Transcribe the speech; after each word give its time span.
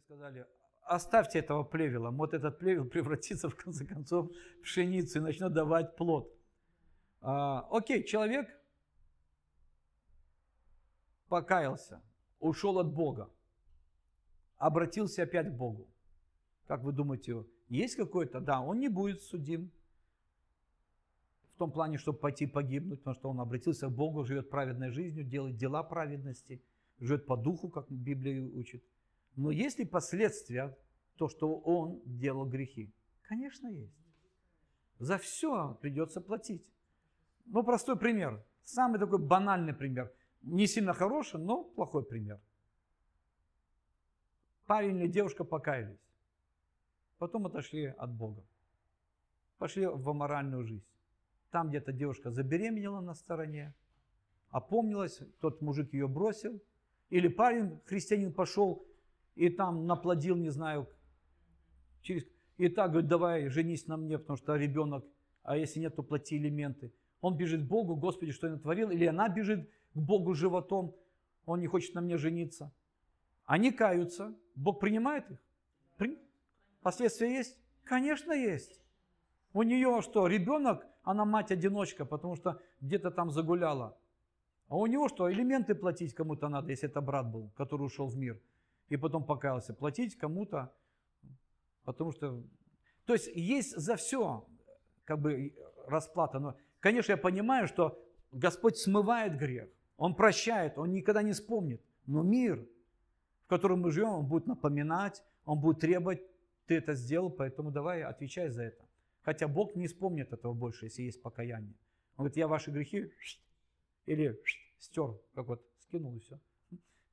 сказали, 0.00 0.46
оставьте 0.82 1.38
этого 1.38 1.64
плевела, 1.64 2.10
вот 2.10 2.34
этот 2.34 2.58
плевел 2.58 2.84
превратится 2.90 3.48
в 3.48 3.56
конце 3.56 3.84
концов 3.84 4.30
в 4.58 4.62
пшеницу 4.62 5.18
и 5.18 5.22
начнет 5.22 5.52
давать 5.52 5.96
плод. 5.96 6.32
А, 7.20 7.66
окей, 7.70 8.04
человек 8.04 8.48
покаялся, 11.28 12.02
ушел 12.38 12.78
от 12.78 12.92
Бога, 12.92 13.30
обратился 14.56 15.22
опять 15.22 15.48
к 15.48 15.56
Богу. 15.56 15.88
Как 16.66 16.82
вы 16.82 16.92
думаете, 16.92 17.44
есть 17.68 17.96
какой-то? 17.96 18.40
Да, 18.40 18.60
он 18.60 18.78
не 18.78 18.88
будет 18.88 19.22
судим. 19.22 19.70
В 21.54 21.58
том 21.58 21.72
плане, 21.72 21.98
чтобы 21.98 22.18
пойти 22.18 22.46
погибнуть, 22.46 23.00
потому 23.00 23.14
что 23.14 23.28
он 23.30 23.40
обратился 23.40 23.88
к 23.88 23.92
Богу, 23.92 24.24
живет 24.24 24.48
праведной 24.48 24.90
жизнью, 24.90 25.24
делает 25.24 25.56
дела 25.56 25.82
праведности, 25.82 26.62
живет 26.98 27.26
по 27.26 27.36
духу, 27.36 27.68
как 27.68 27.90
Библия 27.90 28.42
учит. 28.42 28.82
Но 29.36 29.50
есть 29.50 29.78
ли 29.78 29.84
последствия, 29.84 30.76
то, 31.16 31.28
что 31.28 31.58
он 31.58 32.00
делал 32.04 32.46
грехи? 32.46 32.92
Конечно, 33.22 33.68
есть. 33.68 33.94
За 34.98 35.18
все 35.18 35.78
придется 35.80 36.20
платить. 36.20 36.70
Ну, 37.46 37.62
простой 37.62 37.96
пример. 37.96 38.44
Самый 38.62 38.98
такой 39.00 39.18
банальный 39.18 39.72
пример. 39.74 40.12
Не 40.42 40.66
сильно 40.66 40.92
хороший, 40.92 41.40
но 41.40 41.64
плохой 41.64 42.04
пример. 42.04 42.40
Парень 44.66 44.96
или 44.96 45.08
девушка 45.08 45.44
покаялись. 45.44 46.00
Потом 47.18 47.46
отошли 47.46 47.86
от 47.86 48.12
Бога. 48.12 48.42
Пошли 49.58 49.86
в 49.86 50.08
аморальную 50.08 50.64
жизнь. 50.64 50.86
Там 51.50 51.68
где-то 51.68 51.92
девушка 51.92 52.30
забеременела 52.30 53.00
на 53.00 53.14
стороне, 53.14 53.74
опомнилась, 54.50 55.20
тот 55.40 55.60
мужик 55.60 55.92
ее 55.92 56.08
бросил. 56.08 56.62
Или 57.10 57.28
парень, 57.28 57.80
христианин, 57.86 58.32
пошел 58.32 58.86
и 59.34 59.48
там 59.48 59.86
наплодил, 59.86 60.36
не 60.36 60.50
знаю, 60.50 60.88
через... 62.02 62.26
и 62.56 62.68
так 62.68 62.90
говорит, 62.90 63.08
давай, 63.08 63.48
женись 63.48 63.86
на 63.86 63.96
мне, 63.96 64.18
потому 64.18 64.36
что 64.36 64.56
ребенок, 64.56 65.04
а 65.42 65.56
если 65.56 65.80
нет, 65.80 65.96
то 65.96 66.02
плати 66.02 66.36
элементы. 66.36 66.92
Он 67.20 67.36
бежит 67.36 67.62
к 67.62 67.68
Богу, 67.68 67.96
Господи, 67.96 68.32
что 68.32 68.46
я 68.46 68.54
натворил, 68.54 68.90
или 68.90 69.06
она 69.06 69.28
бежит 69.28 69.68
к 69.94 69.98
Богу 69.98 70.34
животом, 70.34 70.94
он 71.46 71.60
не 71.60 71.66
хочет 71.66 71.94
на 71.94 72.00
мне 72.00 72.16
жениться. 72.16 72.72
Они 73.44 73.72
каются, 73.72 74.34
Бог 74.54 74.80
принимает 74.80 75.30
их. 75.30 75.38
При... 75.96 76.18
Последствия 76.82 77.32
есть? 77.32 77.58
Конечно, 77.84 78.32
есть. 78.32 78.80
У 79.52 79.62
нее 79.62 80.00
что, 80.02 80.26
ребенок, 80.26 80.86
она 81.02 81.24
мать-одиночка, 81.24 82.04
потому 82.04 82.36
что 82.36 82.60
где-то 82.80 83.10
там 83.10 83.30
загуляла. 83.30 83.98
А 84.68 84.76
у 84.76 84.86
него 84.86 85.08
что, 85.08 85.32
элементы 85.32 85.74
платить 85.74 86.14
кому-то 86.14 86.48
надо, 86.48 86.70
если 86.70 86.88
это 86.88 87.00
брат 87.00 87.28
был, 87.28 87.50
который 87.56 87.82
ушел 87.82 88.06
в 88.06 88.16
мир 88.16 88.40
и 88.90 88.96
потом 88.96 89.24
покаялся. 89.24 89.72
Платить 89.72 90.16
кому-то, 90.18 90.70
потому 91.84 92.12
что... 92.12 92.42
То 93.06 93.14
есть 93.14 93.30
есть 93.34 93.76
за 93.76 93.96
все 93.96 94.46
как 95.04 95.20
бы 95.20 95.54
расплата. 95.86 96.38
Но, 96.38 96.56
конечно, 96.80 97.12
я 97.12 97.16
понимаю, 97.16 97.66
что 97.66 97.98
Господь 98.32 98.76
смывает 98.76 99.38
грех, 99.38 99.68
Он 99.96 100.14
прощает, 100.14 100.76
Он 100.76 100.92
никогда 100.92 101.22
не 101.22 101.32
вспомнит. 101.32 101.80
Но 102.06 102.22
мир, 102.22 102.66
в 103.44 103.48
котором 103.48 103.80
мы 103.80 103.90
живем, 103.90 104.10
Он 104.10 104.26
будет 104.26 104.46
напоминать, 104.46 105.22
Он 105.44 105.58
будет 105.58 105.80
требовать, 105.80 106.20
ты 106.66 106.76
это 106.76 106.94
сделал, 106.94 107.30
поэтому 107.30 107.70
давай 107.70 108.02
отвечай 108.02 108.48
за 108.48 108.64
это. 108.64 108.84
Хотя 109.22 109.48
Бог 109.48 109.74
не 109.74 109.86
вспомнит 109.86 110.32
этого 110.32 110.52
больше, 110.52 110.86
если 110.86 111.02
есть 111.02 111.22
покаяние. 111.22 111.74
Он 112.16 112.24
говорит, 112.24 112.36
я 112.36 112.48
ваши 112.48 112.70
грехи 112.70 113.12
или 114.06 114.40
стер, 114.78 115.18
как 115.34 115.46
вот 115.46 115.64
скинул 115.78 116.14
и 116.16 116.20
все. 116.20 116.38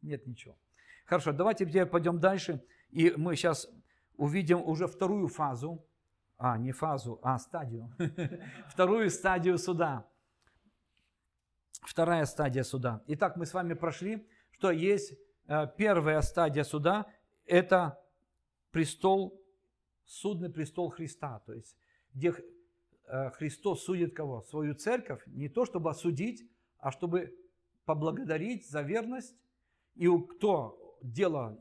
Нет 0.02 0.26
ничего. 0.28 0.56
Хорошо, 1.08 1.32
давайте 1.32 1.66
теперь 1.66 1.86
пойдем 1.86 2.20
дальше. 2.20 2.62
И 2.90 3.12
мы 3.12 3.38
сейчас 3.38 3.70
увидим 4.18 4.62
уже 4.62 4.88
вторую 4.88 5.30
фазу, 5.30 5.88
а, 6.38 6.58
не 6.58 6.74
фазу, 6.74 7.20
а 7.24 7.40
стадию. 7.40 7.90
Вторую 8.70 9.10
стадию 9.10 9.58
суда. 9.58 10.06
Вторая 11.82 12.26
стадия 12.26 12.64
суда. 12.64 13.02
Итак, 13.08 13.38
мы 13.38 13.46
с 13.46 13.54
вами 13.54 13.74
прошли, 13.74 14.28
что 14.52 14.70
есть 14.70 15.18
э, 15.48 15.68
первая 15.78 16.22
стадия 16.22 16.66
суда, 16.66 17.06
это 17.46 17.98
престол, 18.72 19.42
судный 20.04 20.50
престол 20.50 20.90
Христа. 20.90 21.40
То 21.46 21.54
есть, 21.54 21.78
где 22.14 22.34
э, 23.06 23.30
Христос 23.32 23.86
судит 23.86 24.14
кого? 24.14 24.42
Свою 24.42 24.76
церковь, 24.76 25.24
не 25.28 25.48
то 25.48 25.64
чтобы 25.64 25.90
осудить, 25.90 26.44
а 26.80 26.92
чтобы 26.92 27.34
поблагодарить 27.86 28.70
за 28.70 28.82
верность. 28.82 29.38
И 29.96 30.08
кто 30.08 30.87
дело 31.02 31.60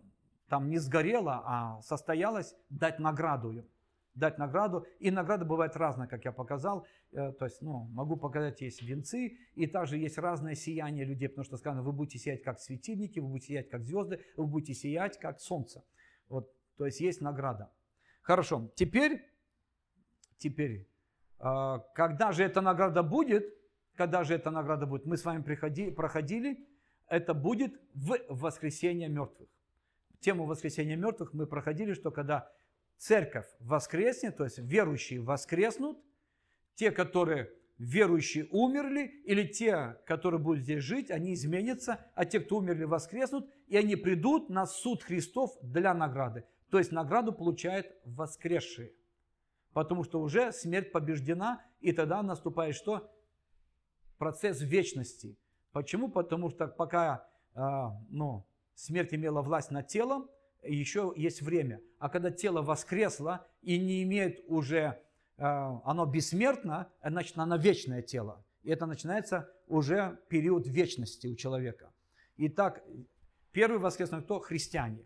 там 0.49 0.69
не 0.69 0.79
сгорело, 0.79 1.43
а 1.45 1.81
состоялось, 1.83 2.55
дать 2.71 2.99
награду. 2.99 3.65
Дать 4.15 4.39
награду. 4.39 4.87
И 4.99 5.11
награда 5.11 5.45
бывает 5.45 5.77
разная, 5.77 6.07
как 6.07 6.25
я 6.25 6.33
показал. 6.33 6.87
Э, 7.13 7.33
то 7.33 7.45
есть, 7.45 7.61
ну, 7.61 7.85
могу 7.93 8.17
показать, 8.17 8.61
есть 8.61 8.83
венцы, 8.83 9.37
и 9.55 9.67
также 9.67 9.99
есть 9.99 10.19
разное 10.19 10.55
сияние 10.55 11.05
людей, 11.05 11.29
потому 11.29 11.45
что 11.45 11.57
сказано, 11.57 11.83
вы 11.83 11.93
будете 11.93 12.19
сиять 12.19 12.43
как 12.43 12.59
светильники, 12.59 13.19
вы 13.19 13.29
будете 13.29 13.49
сиять 13.49 13.69
как 13.69 13.85
звезды, 13.85 14.25
вы 14.37 14.47
будете 14.47 14.75
сиять 14.75 15.19
как 15.19 15.41
солнце. 15.41 15.85
Вот, 16.29 16.51
то 16.77 16.87
есть 16.87 17.01
есть 17.01 17.21
награда. 17.21 17.71
Хорошо, 18.23 18.73
теперь, 18.75 19.23
теперь, 20.39 20.89
э, 21.39 21.79
когда 21.95 22.33
же 22.33 22.45
эта 22.45 22.61
награда 22.61 23.03
будет, 23.03 23.45
когда 23.97 24.25
же 24.25 24.35
эта 24.35 24.51
награда 24.51 24.87
будет, 24.87 25.05
мы 25.05 25.17
с 25.17 25.25
вами 25.25 25.43
приходи, 25.43 25.91
проходили, 25.91 26.67
это 27.09 27.35
будет 27.35 27.81
в 27.95 28.19
воскресенье 28.29 29.09
мертвых. 29.09 29.49
Тему 30.21 30.47
воскресения 30.47 30.97
мертвых 30.97 31.35
мы 31.35 31.47
проходили, 31.47 31.93
что 31.93 32.11
когда 32.11 32.51
церковь 32.97 33.47
воскреснет, 33.61 34.37
то 34.37 34.45
есть 34.45 34.59
верующие 34.59 35.21
воскреснут, 35.21 35.99
те, 36.75 36.91
которые 36.91 37.53
верующие 37.79 38.47
умерли, 38.51 39.21
или 39.25 39.47
те, 39.47 39.99
которые 40.07 40.41
будут 40.41 40.63
здесь 40.63 40.83
жить, 40.83 41.11
они 41.11 41.35
изменятся, 41.35 42.11
а 42.15 42.25
те, 42.25 42.41
кто 42.41 42.57
умерли, 42.59 42.85
воскреснут, 42.85 43.51
и 43.69 43.77
они 43.77 43.97
придут 43.97 44.49
на 44.49 44.67
суд 44.67 45.03
Христов 45.03 45.53
для 45.63 45.93
награды. 45.93 46.45
То 46.71 46.79
есть 46.79 46.91
награду 46.91 47.33
получают 47.33 47.87
воскресшие. 48.05 48.93
Потому 49.73 50.05
что 50.05 50.21
уже 50.21 50.53
смерть 50.53 50.91
побеждена, 50.91 51.63
и 51.81 51.93
тогда 51.93 52.23
наступает 52.23 52.75
что? 52.75 53.13
Процесс 54.17 54.63
вечности– 54.63 55.37
Почему? 55.77 56.09
Потому 56.09 56.49
что 56.49 56.69
пока 56.69 57.29
а, 57.55 58.01
ну, 58.09 58.47
смерть 58.75 59.13
имела 59.13 59.43
власть 59.43 59.71
над 59.71 59.89
телом, 59.89 60.31
еще 60.63 61.13
есть 61.15 61.43
время. 61.43 61.83
А 61.99 62.09
когда 62.09 62.31
тело 62.31 62.63
воскресло 62.63 63.47
и 63.61 63.79
не 63.79 64.03
имеет 64.03 64.43
уже, 64.49 64.99
а, 65.37 65.83
оно 65.85 66.07
бессмертно, 66.07 66.91
значит, 67.05 67.37
оно 67.37 67.57
вечное 67.57 68.01
тело. 68.01 68.43
И 68.63 68.71
это 68.71 68.87
начинается 68.87 69.53
уже 69.67 70.19
период 70.31 70.67
вечности 70.67 71.27
у 71.27 71.35
человека. 71.35 71.93
Итак, 72.39 72.83
первый 73.53 73.79
воскресный 73.79 74.23
кто? 74.23 74.41
Христиане. 74.41 75.05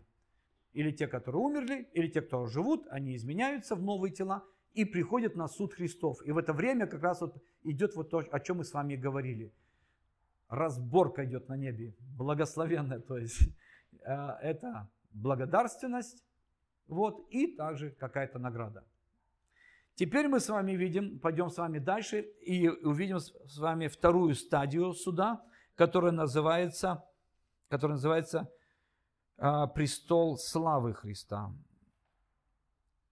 Или 0.71 0.91
те, 0.91 1.05
которые 1.05 1.41
умерли, 1.41 1.89
или 1.91 2.07
те, 2.07 2.21
кто 2.21 2.45
живут, 2.45 2.87
они 2.89 3.17
изменяются 3.17 3.75
в 3.75 3.83
новые 3.83 4.13
тела 4.13 4.45
и 4.73 4.85
приходят 4.85 5.35
на 5.35 5.49
суд 5.49 5.73
Христов. 5.73 6.25
И 6.25 6.31
в 6.31 6.37
это 6.37 6.53
время 6.53 6.87
как 6.87 7.03
раз 7.03 7.19
вот 7.19 7.43
идет 7.63 7.97
вот 7.97 8.09
то, 8.09 8.19
о 8.19 8.39
чем 8.39 8.59
мы 8.59 8.63
с 8.63 8.71
вами 8.71 8.95
говорили– 8.95 9.51
разборка 10.51 11.25
идет 11.25 11.47
на 11.47 11.55
небе, 11.55 11.95
благословенная, 12.17 12.99
то 12.99 13.17
есть 13.17 13.41
э, 14.05 14.13
это 14.41 14.89
благодарственность, 15.11 16.23
вот, 16.87 17.25
и 17.29 17.55
также 17.55 17.91
какая-то 17.91 18.37
награда. 18.37 18.83
Теперь 19.95 20.27
мы 20.27 20.39
с 20.39 20.49
вами 20.49 20.73
видим, 20.73 21.19
пойдем 21.19 21.49
с 21.49 21.57
вами 21.57 21.79
дальше 21.79 22.21
и 22.41 22.67
увидим 22.67 23.19
с 23.19 23.57
вами 23.57 23.87
вторую 23.87 24.35
стадию 24.35 24.93
суда, 24.93 25.41
которая 25.75 26.11
называется, 26.11 27.03
которая 27.69 27.95
называется 27.95 28.51
э, 29.37 29.67
престол 29.73 30.37
славы 30.37 30.93
Христа. 30.93 31.53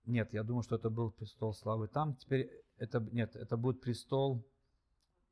Нет, 0.05 0.33
я 0.33 0.43
думаю, 0.43 0.63
что 0.63 0.75
это 0.75 0.89
был 0.89 1.11
престол 1.11 1.53
славы 1.53 1.87
там. 1.87 2.15
Теперь 2.15 2.49
это 2.77 2.99
нет, 2.99 3.35
это 3.35 3.55
будет 3.55 3.79
престол 3.79 4.43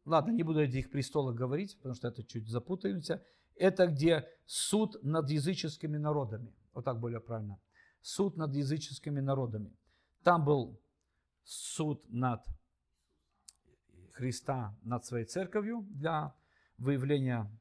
Ладно, 0.07 0.31
не 0.31 0.43
буду 0.43 0.61
этих 0.61 0.89
престолах 0.89 1.35
говорить, 1.35 1.75
потому 1.77 1.93
что 1.93 2.07
это 2.07 2.23
чуть 2.23 2.47
запутаемся. 2.47 3.21
Это 3.57 3.87
где 3.87 4.25
суд 4.45 4.95
над 5.03 5.29
языческими 5.29 5.97
народами. 5.97 6.53
Вот 6.73 6.85
так 6.85 6.97
более 6.97 7.19
правильно. 7.19 7.59
Суд 8.01 8.37
над 8.37 8.55
языческими 8.55 9.19
народами. 9.19 9.75
Там 10.23 10.45
был 10.45 10.79
суд 11.43 12.01
над 12.07 12.41
Христа, 14.13 14.77
над 14.81 15.05
своей 15.05 15.25
церковью 15.25 15.85
для 15.89 16.33
выявления 16.77 17.51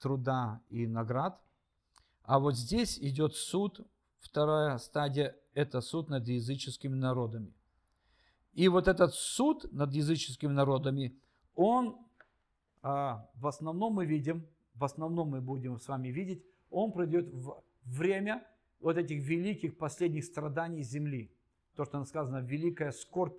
труда 0.00 0.60
и 0.70 0.84
наград. 0.84 1.40
А 2.24 2.40
вот 2.40 2.56
здесь 2.56 2.98
идет 2.98 3.36
суд, 3.36 3.86
вторая 4.18 4.78
стадия, 4.78 5.36
это 5.54 5.80
суд 5.80 6.08
над 6.08 6.26
языческими 6.26 6.96
народами. 6.96 7.54
И 8.52 8.66
вот 8.66 8.88
этот 8.88 9.14
суд 9.14 9.70
над 9.70 9.92
языческими 9.92 10.50
народами– 10.50 11.16
он 11.58 11.96
а, 12.82 13.28
в 13.34 13.48
основном 13.48 13.94
мы 13.94 14.06
видим, 14.06 14.46
в 14.74 14.84
основном 14.84 15.30
мы 15.30 15.40
будем 15.40 15.78
с 15.78 15.88
вами 15.88 16.08
видеть, 16.08 16.44
он 16.70 16.92
пройдет 16.92 17.28
в 17.32 17.62
время 17.84 18.46
вот 18.80 18.96
этих 18.96 19.20
великих 19.24 19.76
последних 19.76 20.24
страданий 20.24 20.84
земли. 20.84 21.32
То, 21.74 21.84
что 21.84 22.04
сказано, 22.04 22.38
великая 22.38 22.92
скорбь, 22.92 23.36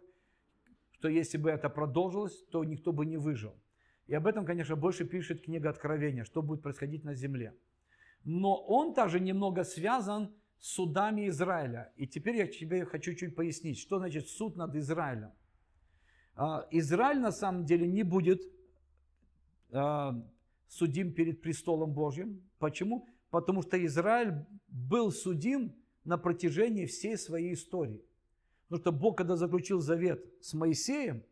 что 0.92 1.07
если 1.07 1.38
бы 1.38 1.50
это 1.50 1.69
продолжилось, 1.69 2.44
то 2.51 2.63
никто 2.66 2.92
бы 2.92 3.06
не 3.06 3.16
выжил. 3.16 3.56
И 4.07 4.13
об 4.13 4.27
этом, 4.27 4.45
конечно, 4.45 4.75
больше 4.75 5.06
пишет 5.06 5.44
книга 5.44 5.69
Откровения, 5.69 6.25
что 6.25 6.42
будет 6.42 6.62
происходить 6.62 7.06
на 7.06 7.13
земле. 7.13 7.56
Но 8.25 8.56
он 8.56 8.94
также 8.94 9.21
немного 9.21 9.63
связан 9.63 10.36
с 10.57 10.74
судами 10.74 11.30
Израиля. 11.30 11.94
И 11.95 12.06
теперь 12.06 12.36
я 12.36 12.48
тебе 12.48 12.83
хочу 12.83 13.13
чуть 13.13 13.36
пояснить, 13.36 13.80
что 13.80 13.98
значит 13.98 14.27
суд 14.27 14.57
над 14.57 14.75
Израилем. 14.75 15.31
А, 16.41 16.65
Израиль 16.71 17.19
на 17.19 17.33
самом 17.33 17.65
деле 17.65 17.86
не 17.86 18.03
будет 18.03 18.41
а, 19.74 20.15
судим 20.69 21.13
перед 21.13 21.41
престолом 21.41 21.91
Божьим. 21.91 22.41
Почему? 22.59 23.06
Потому 23.30 23.62
что 23.62 23.86
Израиль 23.86 24.45
был 24.69 25.12
судим 25.12 25.75
на 26.06 26.18
протяжении 26.18 26.86
всей 26.86 27.18
своей 27.18 27.56
истории. 27.56 28.01
Потому 28.69 28.81
что 28.81 28.91
Бог, 28.94 29.18
когда 29.18 29.36
заключил 29.36 29.81
завет 29.81 30.25
с 30.39 30.53
Моисеем, 30.53 31.25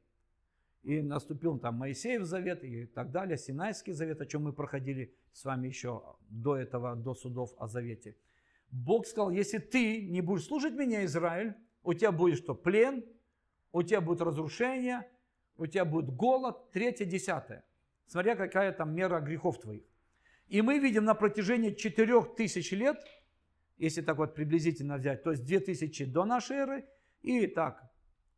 и 0.84 1.02
наступил 1.02 1.58
там 1.58 1.76
Моисеев 1.76 2.26
завет 2.26 2.66
и 2.66 2.86
так 2.86 3.12
далее, 3.12 3.38
Синайский 3.38 3.94
завет, 3.94 4.20
о 4.20 4.26
чем 4.26 4.44
мы 4.44 4.52
проходили 4.52 5.16
с 5.32 5.46
вами 5.46 5.70
еще 5.70 6.04
до 6.28 6.58
этого, 6.58 6.98
до 6.98 7.16
судов 7.16 7.54
о 7.58 7.68
завете. 7.68 8.18
Бог 8.72 9.08
сказал, 9.08 9.32
если 9.32 9.60
ты 9.60 10.06
не 10.06 10.20
будешь 10.20 10.48
служить 10.48 10.74
меня, 10.74 11.06
Израиль, 11.06 11.56
у 11.84 11.94
тебя 11.94 12.12
будет 12.12 12.40
что? 12.40 12.56
Плен, 12.56 13.06
у 13.72 13.84
тебя 13.84 14.02
будет 14.02 14.22
разрушение, 14.22 15.08
у 15.58 15.66
тебя 15.66 15.86
будет 15.86 16.10
голод, 16.10 16.72
третье, 16.72 17.06
десятое. 17.06 17.64
Смотря 18.06 18.36
какая 18.36 18.72
там 18.72 18.96
мера 18.96 19.20
грехов 19.20 19.60
твоих. 19.60 19.84
И 20.48 20.62
мы 20.62 20.80
видим 20.80 21.04
на 21.04 21.14
протяжении 21.14 21.72
четырех 21.72 22.36
тысяч 22.36 22.72
лет, 22.72 22.98
если 23.78 24.02
так 24.02 24.18
вот 24.18 24.34
приблизительно 24.34 24.98
взять, 24.98 25.24
то 25.24 25.32
есть 25.32 25.44
две 25.46 25.60
тысячи 25.60 26.06
до 26.06 26.26
нашей 26.26 26.58
эры, 26.58 26.86
и 27.22 27.48
так 27.48 27.88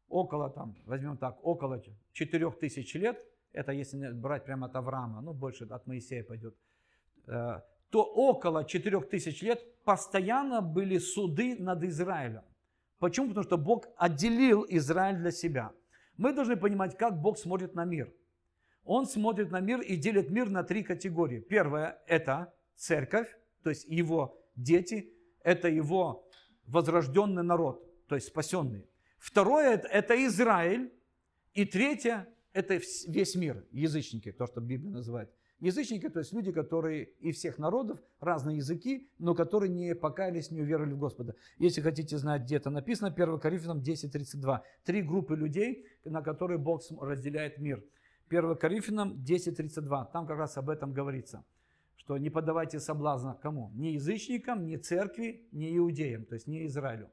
около, 0.09 0.49
там, 0.49 0.75
возьмем 0.85 1.17
так, 1.17 1.37
около 1.43 1.81
4000 2.13 2.97
лет, 2.97 3.23
это 3.51 3.71
если 3.71 4.11
брать 4.11 4.45
прямо 4.45 4.67
от 4.67 4.75
Авраама, 4.75 5.21
ну 5.21 5.33
больше 5.33 5.65
от 5.65 5.87
Моисея 5.87 6.23
пойдет, 6.23 6.55
э, 7.27 7.61
то 7.89 8.03
около 8.03 8.65
4000 8.65 9.43
лет 9.43 9.83
постоянно 9.83 10.61
были 10.61 10.97
суды 10.97 11.55
над 11.59 11.83
Израилем. 11.83 12.43
Почему? 12.99 13.29
Потому 13.29 13.43
что 13.45 13.57
Бог 13.57 13.87
отделил 13.97 14.65
Израиль 14.69 15.17
для 15.17 15.31
себя. 15.31 15.71
Мы 16.17 16.33
должны 16.33 16.57
понимать, 16.57 16.97
как 16.97 17.19
Бог 17.21 17.37
смотрит 17.37 17.73
на 17.73 17.85
мир. 17.85 18.13
Он 18.83 19.05
смотрит 19.05 19.51
на 19.51 19.61
мир 19.61 19.79
и 19.79 19.95
делит 19.95 20.29
мир 20.29 20.49
на 20.49 20.63
три 20.63 20.83
категории. 20.83 21.39
Первое– 21.39 22.01
это 22.07 22.53
церковь, 22.75 23.27
то 23.63 23.69
есть 23.69 23.85
его 23.85 24.37
дети, 24.55 25.13
это 25.43 25.69
его 25.69 26.27
возрожденный 26.67 27.43
народ, 27.43 28.07
то 28.07 28.15
есть 28.15 28.27
спасенные. 28.27 28.85
Второе– 29.17 29.77
это 29.91 30.25
Израиль. 30.25 30.93
И 31.53 31.65
третье– 31.65 32.27
это 32.53 32.79
весь 33.07 33.35
мир, 33.35 33.65
язычники, 33.71 34.31
то, 34.31 34.45
что 34.47 34.61
Библия 34.61 34.91
называет. 34.91 35.29
Язычники, 35.59 36.07
то 36.07 36.19
есть 36.19 36.31
люди, 36.31 36.53
которые 36.53 37.09
и 37.19 37.33
всех 37.33 37.57
народов, 37.57 37.99
разные 38.21 38.57
языки, 38.57 39.09
но 39.19 39.35
которые 39.35 39.69
не 39.69 39.93
покаялись, 39.93 40.51
не 40.51 40.61
уверовали 40.61 40.93
в 40.93 40.99
Господа. 40.99 41.35
Если 41.57 41.81
хотите 41.81 42.17
знать, 42.17 42.43
где 42.43 42.55
это 42.55 42.69
написано, 42.69 43.09
1 43.09 43.39
Коринфянам 43.39 43.79
10.32. 43.79 44.61
Три 44.85 45.01
группы 45.01 45.35
людей, 45.35 45.85
на 46.05 46.21
которые 46.21 46.59
Бог 46.59 46.81
разделяет 47.01 47.57
мир. 47.57 47.83
1 48.29 48.55
Коринфянам 48.55 49.21
10.32. 49.21 50.11
Там 50.13 50.25
как 50.25 50.37
раз 50.37 50.57
об 50.57 50.69
этом 50.69 50.93
говорится. 50.93 51.43
Что 51.97 52.17
не 52.17 52.29
подавайте 52.29 52.79
соблазна 52.79 53.37
кому? 53.41 53.71
Ни 53.75 53.87
язычникам, 53.89 54.65
ни 54.65 54.77
церкви, 54.77 55.45
ни 55.51 55.77
иудеям, 55.77 56.25
то 56.25 56.35
есть 56.35 56.47
не 56.47 56.65
Израилю. 56.67 57.11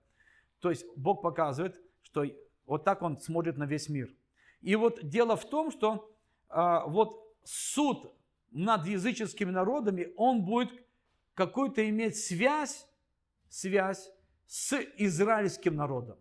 То 0.60 0.70
есть 0.70 0.86
Бог 0.96 1.20
показывает, 1.20 1.80
что 2.02 2.24
вот 2.64 2.84
так 2.84 3.02
он 3.02 3.18
смотрит 3.18 3.56
на 3.56 3.64
весь 3.64 3.88
мир. 3.88 4.14
И 4.60 4.76
вот 4.76 5.00
дело 5.02 5.36
в 5.36 5.48
том, 5.48 5.70
что 5.70 6.16
а, 6.48 6.86
вот 6.86 7.36
суд 7.44 8.12
над 8.56 8.86
языческими 8.86 9.50
народами, 9.50 10.12
он 10.16 10.44
будет 10.44 10.70
какую-то 11.34 11.86
иметь 11.90 12.16
связь, 12.16 12.88
связь 13.50 14.10
с 14.46 14.80
израильским 14.96 15.76
народом. 15.76 16.18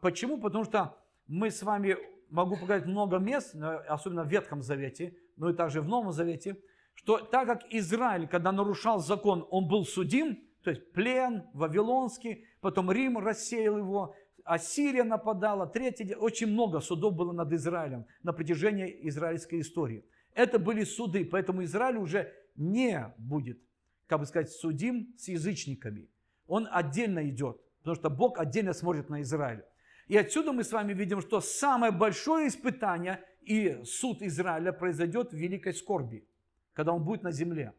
Почему? 0.00 0.40
Потому 0.40 0.64
что 0.64 0.96
мы 1.26 1.50
с 1.50 1.62
вами, 1.64 1.96
могу 2.30 2.54
показать 2.56 2.86
много 2.86 3.18
мест, 3.18 3.56
особенно 3.88 4.22
в 4.22 4.28
Ветхом 4.28 4.62
Завете, 4.62 5.16
но 5.36 5.50
и 5.50 5.54
также 5.54 5.80
в 5.80 5.88
Новом 5.88 6.12
Завете, 6.12 6.58
что 6.94 7.18
так 7.18 7.48
как 7.48 7.62
Израиль, 7.70 8.28
когда 8.28 8.52
нарушал 8.52 9.00
закон, 9.00 9.46
он 9.50 9.66
был 9.66 9.84
судим, 9.84 10.38
то 10.62 10.70
есть 10.70 10.92
плен 10.92 11.48
вавилонский, 11.54 12.44
потом 12.60 12.92
Рим 12.92 13.18
рассеял 13.18 13.78
его, 13.78 14.14
Ассирия 14.44 15.02
нападала, 15.02 15.66
третье, 15.66 16.16
очень 16.16 16.46
много 16.46 16.78
судов 16.78 17.14
было 17.14 17.32
над 17.32 17.52
Израилем 17.52 18.06
на 18.22 18.32
протяжении 18.32 19.08
израильской 19.08 19.60
истории. 19.60 20.04
Это 20.36 20.58
были 20.58 20.84
суды, 20.84 21.24
поэтому 21.24 21.64
Израиль 21.64 21.96
уже 21.96 22.30
не 22.56 23.14
будет, 23.16 23.58
как 24.06 24.20
бы 24.20 24.26
сказать, 24.26 24.50
судим 24.50 25.14
с 25.16 25.28
язычниками. 25.28 26.10
Он 26.46 26.68
отдельно 26.70 27.26
идет, 27.30 27.58
потому 27.78 27.96
что 27.96 28.10
Бог 28.10 28.38
отдельно 28.38 28.74
смотрит 28.74 29.08
на 29.08 29.22
Израиль. 29.22 29.64
И 30.08 30.16
отсюда 30.16 30.52
мы 30.52 30.62
с 30.62 30.72
вами 30.72 30.92
видим, 30.92 31.22
что 31.22 31.40
самое 31.40 31.90
большое 31.90 32.48
испытание 32.48 33.24
и 33.40 33.82
суд 33.84 34.20
Израиля 34.20 34.72
произойдет 34.72 35.32
в 35.32 35.36
великой 35.36 35.72
скорби, 35.72 36.28
когда 36.74 36.92
он 36.92 37.02
будет 37.02 37.22
на 37.22 37.32
земле. 37.32 37.72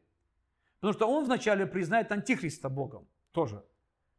Потому 0.80 0.94
что 0.94 1.08
он 1.08 1.26
вначале 1.26 1.68
признает 1.68 2.12
Антихриста 2.12 2.70
Богом 2.70 3.08
тоже. 3.34 3.64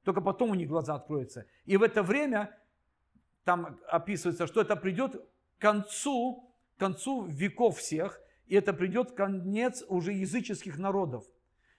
Только 0.04 0.20
потом 0.20 0.50
у 0.50 0.54
них 0.54 0.68
глаза 0.68 0.94
откроются. 0.94 1.44
И 1.64 1.76
в 1.76 1.82
это 1.82 2.04
время, 2.04 2.56
там 3.42 3.80
описывается, 3.88 4.46
что 4.46 4.60
это 4.60 4.76
придет 4.76 5.16
к 5.58 5.60
концу, 5.60 6.54
к 6.76 6.80
концу 6.80 7.26
веков 7.26 7.78
всех, 7.78 8.20
и 8.48 8.54
это 8.54 8.72
придет 8.72 9.12
конец 9.12 9.84
уже 9.88 10.12
языческих 10.12 10.78
народов. 10.78 11.24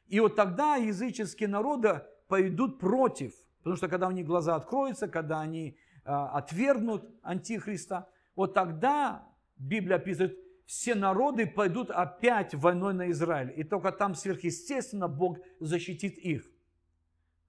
И 0.08 0.20
вот 0.20 0.36
тогда 0.36 0.76
языческие 0.76 1.50
народы 1.50 2.02
пойдут 2.28 2.80
против, 2.80 3.34
потому 3.58 3.76
что 3.76 3.88
когда 3.88 4.08
у 4.08 4.12
них 4.12 4.26
глаза 4.26 4.56
откроются, 4.56 5.08
когда 5.08 5.42
они 5.42 5.78
э, 6.06 6.10
отвергнут 6.10 7.10
Антихриста, 7.24 8.08
вот 8.36 8.54
тогда 8.54 9.28
Библия 9.58 9.98
описывает, 9.98 10.38
все 10.66 10.94
народы 10.94 11.48
пойдут 11.48 11.90
опять 11.90 12.54
войной 12.54 12.94
на 12.94 13.10
Израиль. 13.10 13.52
И 13.60 13.64
только 13.64 13.92
там 13.92 14.14
сверхъестественно 14.14 15.08
Бог 15.08 15.40
защитит 15.60 16.18
их. 16.20 16.48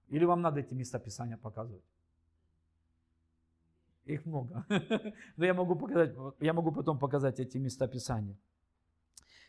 Или 0.09 0.25
вам 0.25 0.41
надо 0.41 0.59
эти 0.59 0.73
места 0.73 0.99
Писания 0.99 1.37
показывать? 1.37 1.83
Их 4.05 4.25
много. 4.25 4.65
Но 5.37 5.45
я 5.45 5.53
могу, 5.53 5.75
показать, 5.75 6.15
я 6.39 6.53
могу 6.53 6.71
потом 6.71 6.97
показать 6.97 7.39
эти 7.39 7.59
места 7.59 7.87
Писания. 7.87 8.35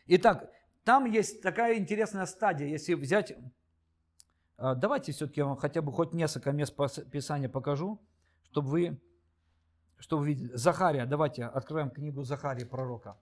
Итак, 0.05 0.51
там 0.83 1.05
есть 1.05 1.41
такая 1.41 1.77
интересная 1.77 2.25
стадия. 2.25 2.67
Если 2.67 2.93
взять... 2.93 3.33
А, 4.57 4.75
давайте 4.75 5.11
все-таки 5.11 5.39
я 5.39 5.45
вам 5.45 5.55
хотя 5.55 5.81
бы 5.81 5.91
хоть 5.91 6.13
несколько 6.13 6.51
мест 6.51 6.75
Писания 7.09 7.49
покажу, 7.49 8.01
чтобы 8.51 8.69
вы, 8.69 9.01
чтобы 9.97 10.23
вы 10.23 10.27
видели. 10.29 10.51
Захария, 10.53 11.05
давайте 11.05 11.45
откроем 11.45 11.89
книгу 11.89 12.23
Захарии 12.23 12.65
пророка. 12.65 13.17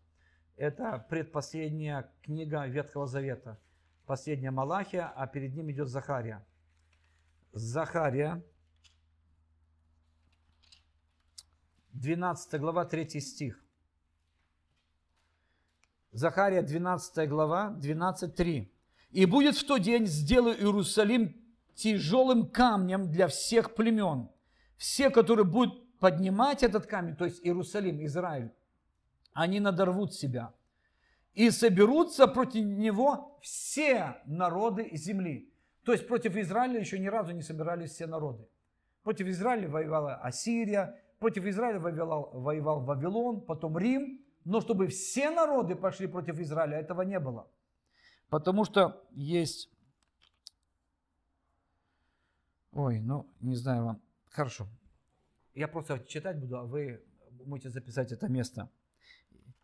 Это 0.58 1.06
предпоследняя 1.10 2.12
книга 2.22 2.66
Ветхого 2.66 3.08
Завета. 3.08 3.60
Последняя 4.06 4.52
Малахия, 4.52 5.08
а 5.08 5.28
перед 5.28 5.54
ним 5.54 5.72
идет 5.72 5.88
Захария. 5.88 6.46
Захария, 7.54 8.44
12 11.94 12.60
глава, 12.60 12.86
3 12.86 13.20
стих. 13.20 13.61
Захария, 16.12 16.62
12 16.62 17.30
глава, 17.30 17.76
12.3. 17.82 18.68
«И 19.12 19.26
будет 19.26 19.56
в 19.56 19.66
тот 19.66 19.82
день, 19.82 20.06
сделаю 20.06 20.58
Иерусалим 20.58 21.36
тяжелым 21.76 22.50
камнем 22.50 23.12
для 23.12 23.28
всех 23.28 23.76
племен. 23.76 24.30
Все, 24.78 25.10
которые 25.10 25.46
будут 25.46 25.98
поднимать 26.00 26.64
этот 26.64 26.86
камень, 26.86 27.16
то 27.16 27.26
есть 27.26 27.40
Иерусалим, 27.46 28.04
Израиль, 28.06 28.52
они 29.34 29.60
надорвут 29.60 30.14
себя. 30.14 30.54
И 31.34 31.50
соберутся 31.50 32.28
против 32.28 32.66
него 32.66 33.38
все 33.42 34.18
народы 34.26 34.90
земли. 34.94 35.50
То 35.86 35.94
есть 35.94 36.08
против 36.08 36.36
Израиля 36.36 36.80
еще 36.80 37.00
ни 37.00 37.08
разу 37.08 37.32
не 37.32 37.42
собирались 37.42 37.92
все 37.92 38.06
народы. 38.06 38.46
Против 39.04 39.28
Израиля 39.28 39.70
воевала 39.70 40.16
Ассирия, 40.16 41.00
против 41.20 41.46
Израиля 41.46 41.80
воевал, 41.80 42.32
воевал 42.34 42.82
Вавилон, 42.82 43.42
потом 43.42 43.78
Рим. 43.78 44.21
Но 44.46 44.62
чтобы 44.62 44.88
все 44.88 45.30
народы 45.30 45.76
пошли 45.76 46.08
против 46.08 46.40
Израиля, 46.40 46.80
этого 46.80 47.02
не 47.04 47.20
было. 47.20 47.48
Потому 48.30 48.66
что 48.66 49.04
есть... 49.12 49.70
Ой, 52.72 53.00
ну, 53.02 53.28
не 53.42 53.56
знаю 53.56 53.84
вам. 53.86 54.02
Хорошо. 54.30 54.68
Я 55.54 55.68
просто 55.68 56.00
читать 56.08 56.40
буду, 56.40 56.58
а 56.58 56.64
вы 56.64 57.04
можете 57.46 57.70
записать 57.70 58.12
это 58.12 58.28
место. 58.30 58.70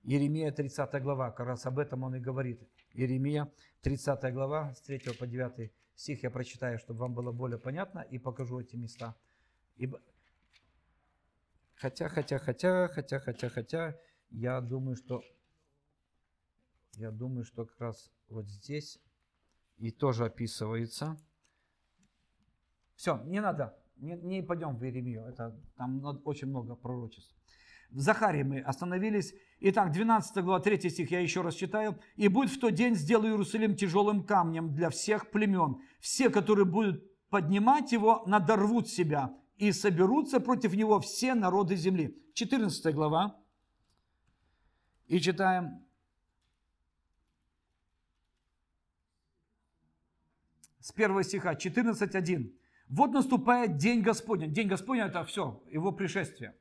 Иеремия 0.04 0.52
30 0.52 1.02
глава, 1.02 1.32
как 1.32 1.48
раз 1.48 1.66
об 1.66 1.80
этом 1.80 2.04
он 2.04 2.16
и 2.16 2.20
говорит. 2.20 2.62
Иеремия 2.94 3.52
30 3.82 4.34
глава, 4.34 4.74
с 4.74 4.82
3 4.82 5.00
по 5.20 5.26
9 5.26 5.72
стих 5.96 6.24
я 6.24 6.30
прочитаю, 6.30 6.78
чтобы 6.80 7.00
вам 7.00 7.14
было 7.14 7.32
более 7.32 7.58
понятно, 7.58 8.00
и 8.00 8.20
покажу 8.20 8.60
эти 8.60 8.76
места. 8.76 9.16
Ибо... 9.78 10.00
Хотя, 11.76 12.10
хотя, 12.10 12.40
хотя, 12.40 12.88
хотя, 12.88 13.20
хотя, 13.20 13.50
хотя, 13.50 13.96
я 14.30 14.62
думаю, 14.62 14.96
что 14.96 15.22
я 16.94 17.12
думаю, 17.12 17.44
что 17.44 17.66
как 17.66 17.80
раз 17.80 18.12
вот 18.30 18.48
здесь 18.48 19.00
и 19.78 19.92
тоже 19.92 20.26
описывается. 20.26 21.18
Все, 22.96 23.22
не 23.26 23.40
надо, 23.40 23.78
не, 23.98 24.16
не 24.16 24.42
пойдем 24.42 24.76
в 24.76 24.84
Иеремию, 24.84 25.26
это, 25.26 25.56
там 25.76 26.04
очень 26.26 26.48
много 26.48 26.76
пророчеств. 26.76 27.36
В 27.90 28.00
Захаре 28.00 28.44
мы 28.44 28.60
остановились. 28.60 29.34
Итак, 29.60 29.92
12 29.92 30.44
глава, 30.44 30.60
3 30.60 30.90
стих 30.90 31.12
я 31.12 31.22
еще 31.22 31.42
раз 31.42 31.56
читаю. 31.56 31.98
«И 32.16 32.28
будет 32.28 32.52
в 32.52 32.60
тот 32.60 32.74
день 32.74 32.96
сделаю 32.96 33.34
Иерусалим 33.34 33.76
тяжелым 33.76 34.24
камнем 34.24 34.74
для 34.74 34.90
всех 34.90 35.32
племен. 35.32 35.78
Все, 36.00 36.30
которые 36.30 36.66
будут 36.66 37.04
поднимать 37.30 37.92
его, 37.92 38.24
надорвут 38.26 38.90
себя, 38.90 39.34
и 39.56 39.72
соберутся 39.72 40.40
против 40.40 40.74
него 40.74 41.00
все 41.00 41.34
народы 41.34 41.76
земли». 41.76 42.22
14 42.34 42.94
глава. 42.94 43.40
И 45.08 45.20
читаем 45.20 45.86
с 50.80 50.92
первого 50.92 51.24
стиха, 51.24 51.54
14.1. 51.54 52.54
«Вот 52.90 53.12
наступает 53.12 53.78
день 53.78 54.02
Господень». 54.02 54.54
День 54.54 54.68
Господень– 54.68 55.04
это 55.06 55.24
все, 55.24 55.62
его 55.70 55.92
пришествие. 55.92 56.56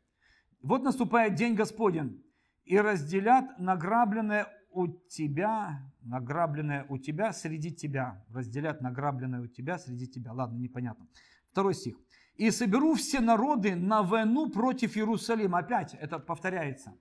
«Вот 0.62 0.83
наступает 0.83 1.35
день 1.35 1.55
Господень, 1.55 2.25
и 2.65 2.79
разделят 2.79 3.59
награбленное 3.59 4.49
у 4.71 4.88
тебя, 4.88 5.81
награбленное 6.03 6.87
у 6.88 6.99
тебя 6.99 7.33
среди 7.33 7.73
тебя». 7.73 8.25
Разделят 8.31 8.81
награбленное 8.81 9.43
у 9.43 9.47
тебя 9.47 9.79
среди 9.79 10.09
тебя. 10.09 10.33
Ладно, 10.33 10.59
непонятно. 10.59 11.07
Второй 11.50 11.75
стих. 11.75 11.97
«И 12.37 12.50
соберу 12.50 12.95
все 12.95 13.21
народы 13.21 13.75
на 13.76 14.03
войну 14.03 14.50
против 14.50 14.97
Иерусалима». 14.97 15.59
Опять 15.59 15.95
это 15.95 16.19
повторяется. 16.19 16.97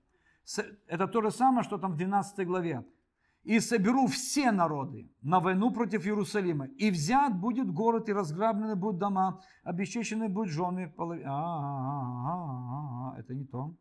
Это 0.88 1.08
то 1.08 1.22
же 1.22 1.32
самое, 1.32 1.64
что 1.64 1.78
там 1.78 1.94
в 1.94 1.98
12 1.98 2.46
главе 2.48 2.86
и 3.46 3.60
соберу 3.60 4.08
все 4.08 4.52
народы 4.52 5.08
на 5.22 5.40
войну 5.40 5.72
против 5.72 6.06
Иерусалима. 6.06 6.66
И 6.80 6.90
взят 6.90 7.40
будет 7.40 7.72
город, 7.72 8.10
и 8.10 8.14
разграблены 8.14 8.76
будут 8.76 9.00
дома, 9.00 9.42
обесчещены 9.64 10.28
будут 10.28 10.52
жены. 10.52 10.90
Полов... 10.90 11.20
А, 11.24 11.30
а, 11.30 13.14
а, 13.14 13.20
это 13.20 13.36
не 13.36 13.46
то. 13.46 13.76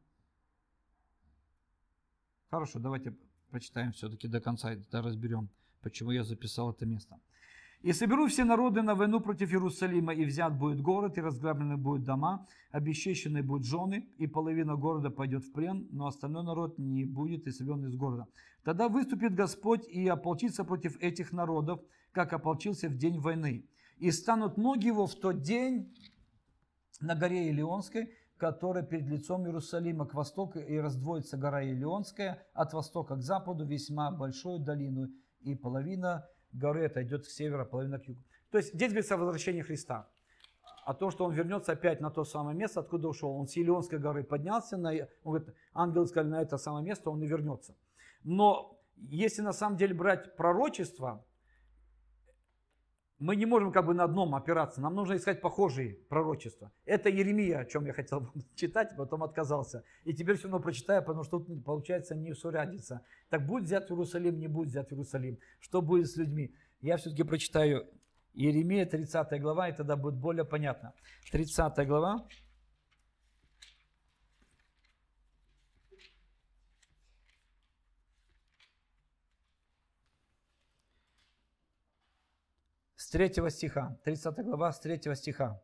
Хорошо, 2.51 2.79
давайте 2.79 3.17
прочитаем 3.51 3.93
все-таки 3.93 4.29
до 4.29 4.41
конца, 4.41 4.73
и 4.75 4.79
разберем, 4.93 5.49
почему 5.81 6.11
я 6.11 6.25
записал 6.25 6.71
это 6.71 6.85
место. 6.87 7.19
И 7.85 7.93
соберу 7.93 8.29
все 8.29 8.45
народы 8.45 8.81
на 8.81 8.95
войну 8.95 9.21
против 9.21 9.53
Иерусалима, 9.53 10.15
и 10.15 10.25
взят 10.25 10.57
будет 10.59 10.81
город, 10.81 11.19
и 11.19 11.21
разграблены 11.21 11.77
будут 11.77 12.05
дома, 12.05 12.47
обесчещены 12.71 13.43
будут 13.43 13.67
жены, 13.67 14.09
и 14.17 14.27
половина 14.27 14.75
города 14.75 15.11
пойдет 15.11 15.45
в 15.45 15.53
плен, 15.53 15.87
но 15.91 16.07
остальной 16.07 16.45
народ 16.45 16.79
не 16.79 17.05
будет 17.05 17.47
исцелен 17.47 17.85
из 17.85 17.95
города. 17.95 18.27
Тогда 18.63 18.89
выступит 18.89 19.35
Господь 19.35 19.87
и 19.87 20.09
ополчится 20.09 20.65
против 20.65 20.97
этих 21.03 21.31
народов, 21.31 21.79
как 22.13 22.33
ополчился 22.33 22.89
в 22.89 22.97
день 22.97 23.21
войны. 23.21 23.69
И 23.99 24.11
станут 24.13 24.57
ноги 24.57 24.87
его 24.87 25.07
в 25.07 25.15
тот 25.17 25.43
день 25.43 25.95
на 27.03 27.15
горе 27.15 27.51
Илионской, 27.51 28.15
которая 28.39 28.83
перед 28.83 29.09
лицом 29.09 29.45
Иерусалима 29.45 30.07
к 30.07 30.15
востоку, 30.15 30.59
и 30.59 30.79
раздвоится 30.79 31.37
гора 31.37 31.63
Илионская 31.63 32.47
от 32.55 32.73
востока 32.73 33.17
к 33.17 33.21
западу, 33.21 33.67
весьма 33.67 34.11
большую 34.11 34.59
долину, 34.59 35.09
и 35.43 35.55
половина 35.55 36.27
горы 36.55 36.83
это 36.83 37.03
идет 37.03 37.27
к 37.27 37.31
северу, 37.31 37.67
половина 37.67 37.99
к 37.99 38.09
югу. 38.09 38.21
То 38.51 38.59
есть 38.59 38.75
здесь 38.75 38.91
говорится 38.91 39.15
о 39.15 39.19
возвращении 39.19 39.63
Христа. 39.63 40.09
О 40.87 40.95
том, 40.95 41.11
что 41.11 41.25
он 41.25 41.33
вернется 41.33 41.73
опять 41.73 42.01
на 42.01 42.11
то 42.11 42.25
самое 42.25 42.57
место, 42.57 42.81
откуда 42.81 43.09
ушел. 43.09 43.31
Он 43.37 43.49
с 43.49 43.57
Илионской 43.57 43.99
горы 43.99 44.23
поднялся, 44.23 44.77
на, 44.77 44.91
он 44.91 45.09
говорит, 45.25 45.55
ангелы 45.73 46.07
сказали, 46.07 46.31
на 46.31 46.43
это 46.43 46.59
самое 46.59 46.85
место 46.85 47.11
он 47.11 47.23
и 47.23 47.27
вернется. 47.27 47.75
Но 48.23 48.79
если 48.97 49.43
на 49.43 49.53
самом 49.53 49.77
деле 49.77 49.95
брать 49.95 50.37
пророчество, 50.37 51.25
мы 53.19 53.37
не 53.37 53.47
можем 53.47 53.73
как 53.73 53.87
бы 53.87 53.95
на 53.95 54.05
одном 54.05 54.35
опираться, 54.35 54.81
нам 54.81 54.95
нужно 54.95 55.17
искать 55.17 55.41
похожие 55.41 55.95
пророчества. 56.09 56.73
Это 56.85 57.09
Еремия, 57.09 57.61
о 57.61 57.65
чем 57.65 57.87
я 57.87 57.93
хотел 57.93 58.29
читать, 58.55 58.97
потом 58.97 59.23
отказался. 59.23 59.85
И 60.05 60.13
теперь 60.13 60.37
все 60.37 60.45
равно 60.45 60.61
прочитаю, 60.61 61.03
потому 61.03 61.25
что 61.25 61.39
тут 61.39 61.65
получается 61.65 62.15
не 62.15 62.35
сурядится. 62.35 63.03
Так 63.31 63.47
будет 63.47 63.65
взят 63.65 63.91
Иерусалим, 63.91 64.39
не 64.39 64.49
будет 64.49 64.69
взят 64.69 64.93
Иерусалим. 64.93 65.39
Что 65.61 65.81
будет 65.81 66.09
с 66.09 66.17
людьми? 66.17 66.55
Я 66.81 66.97
все-таки 66.97 67.23
прочитаю 67.23 67.87
Еремия, 68.35 68.85
30 68.85 69.41
глава, 69.41 69.69
и 69.69 69.73
тогда 69.73 69.97
будет 69.97 70.15
более 70.15 70.45
понятно. 70.45 70.93
30 71.31 71.87
глава, 71.87 72.27
3 83.15 83.51
стиха, 83.51 83.97
30 84.05 84.45
глава 84.45 84.73
с 84.73 84.81
3 84.81 85.15
стиха. 85.15 85.61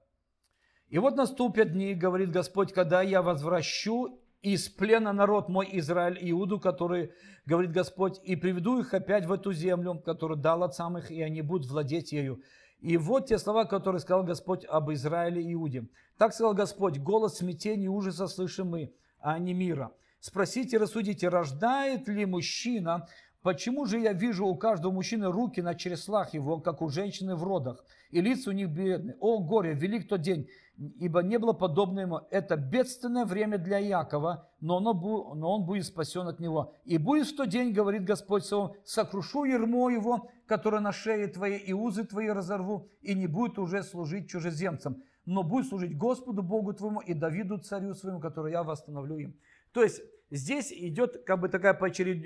«И 0.89 0.99
вот 0.99 1.17
наступят 1.17 1.73
дни, 1.73 1.95
говорит 1.95 2.31
Господь, 2.31 2.73
когда 2.73 3.03
я 3.03 3.23
возвращу 3.23 4.21
из 4.41 4.69
плена 4.69 5.13
народ 5.13 5.49
мой 5.49 5.69
Израиль, 5.73 6.19
Иуду, 6.31 6.61
который, 6.61 7.11
говорит 7.47 7.73
Господь, 7.73 8.21
и 8.23 8.37
приведу 8.37 8.79
их 8.79 8.95
опять 8.95 9.27
в 9.27 9.33
эту 9.33 9.53
землю, 9.53 9.99
которую 9.99 10.39
дал 10.39 10.63
отцам 10.63 10.97
их, 10.99 11.11
и 11.11 11.23
они 11.23 11.43
будут 11.43 11.69
владеть 11.69 12.13
ею. 12.13 12.41
И 12.79 12.97
вот 12.97 13.27
те 13.27 13.37
слова, 13.37 13.65
которые 13.65 14.01
сказал 14.01 14.23
Господь 14.23 14.65
об 14.65 14.93
Израиле 14.93 15.43
и 15.43 15.53
Иуде. 15.53 15.89
Так 16.19 16.33
сказал 16.33 16.55
Господь, 16.55 16.99
голос 16.99 17.39
смятения 17.39 17.87
и 17.87 17.89
ужаса 17.89 18.29
слышим 18.29 18.69
мы, 18.69 18.95
а 19.19 19.37
не 19.41 19.55
мира. 19.55 19.91
Спросите, 20.21 20.79
рассудите, 20.79 21.29
рождает 21.29 22.07
ли 22.07 22.27
мужчина 22.27 23.09
Почему 23.43 23.87
же 23.87 23.99
я 23.99 24.13
вижу 24.13 24.47
у 24.47 24.55
каждого 24.55 24.93
мужчины 24.93 25.33
руки 25.33 25.63
на 25.63 25.75
чреслах 25.75 26.35
его, 26.35 26.61
как 26.61 26.83
у 26.83 26.91
женщины 26.91 27.35
в 27.35 27.43
родах, 27.43 27.83
и 28.11 28.21
лица 28.21 28.51
у 28.51 28.53
них 28.53 28.69
бедные? 28.69 29.17
О, 29.19 29.39
горе, 29.39 29.73
велик 29.73 30.09
тот 30.09 30.21
день, 30.21 30.47
ибо 30.77 31.23
не 31.23 31.39
было 31.39 31.55
подобного 31.55 32.01
ему. 32.01 32.21
Это 32.31 32.57
бедственное 32.57 33.25
время 33.25 33.57
для 33.57 33.79
Якова, 33.79 34.47
но, 34.61 34.77
оно, 34.77 34.93
но 35.35 35.55
он 35.57 35.65
будет 35.65 35.87
спасен 35.87 36.29
от 36.29 36.39
него. 36.39 36.75
И 36.85 36.99
будет 36.99 37.29
в 37.29 37.37
тот 37.37 37.49
день, 37.49 37.73
говорит 37.73 38.05
Господь 38.05 38.45
Савон, 38.45 38.73
сокрушу 38.85 39.45
ермо 39.45 39.89
его, 39.89 40.29
которое 40.47 40.81
на 40.81 40.93
шее 40.93 41.27
твоей, 41.27 41.59
и 41.59 41.73
узы 41.73 42.05
твои 42.05 42.29
разорву, 42.29 42.91
и 43.01 43.15
не 43.15 43.27
будет 43.27 43.59
уже 43.59 43.83
служить 43.83 44.29
чужеземцам, 44.29 45.03
но 45.25 45.43
будет 45.45 45.67
служить 45.67 45.97
Господу 45.97 46.43
Богу 46.43 46.75
твоему 46.75 47.01
и 47.01 47.15
Давиду 47.15 47.57
царю 47.57 47.95
своему, 47.95 48.21
который 48.21 48.53
я 48.53 48.65
восстановлю 48.65 49.17
им. 49.17 49.35
То 49.73 49.83
есть 49.83 50.03
здесь 50.31 50.73
идет 50.73 51.25
как 51.25 51.41
бы 51.41 51.49
такая 51.49 51.73
поочередь 51.73 52.23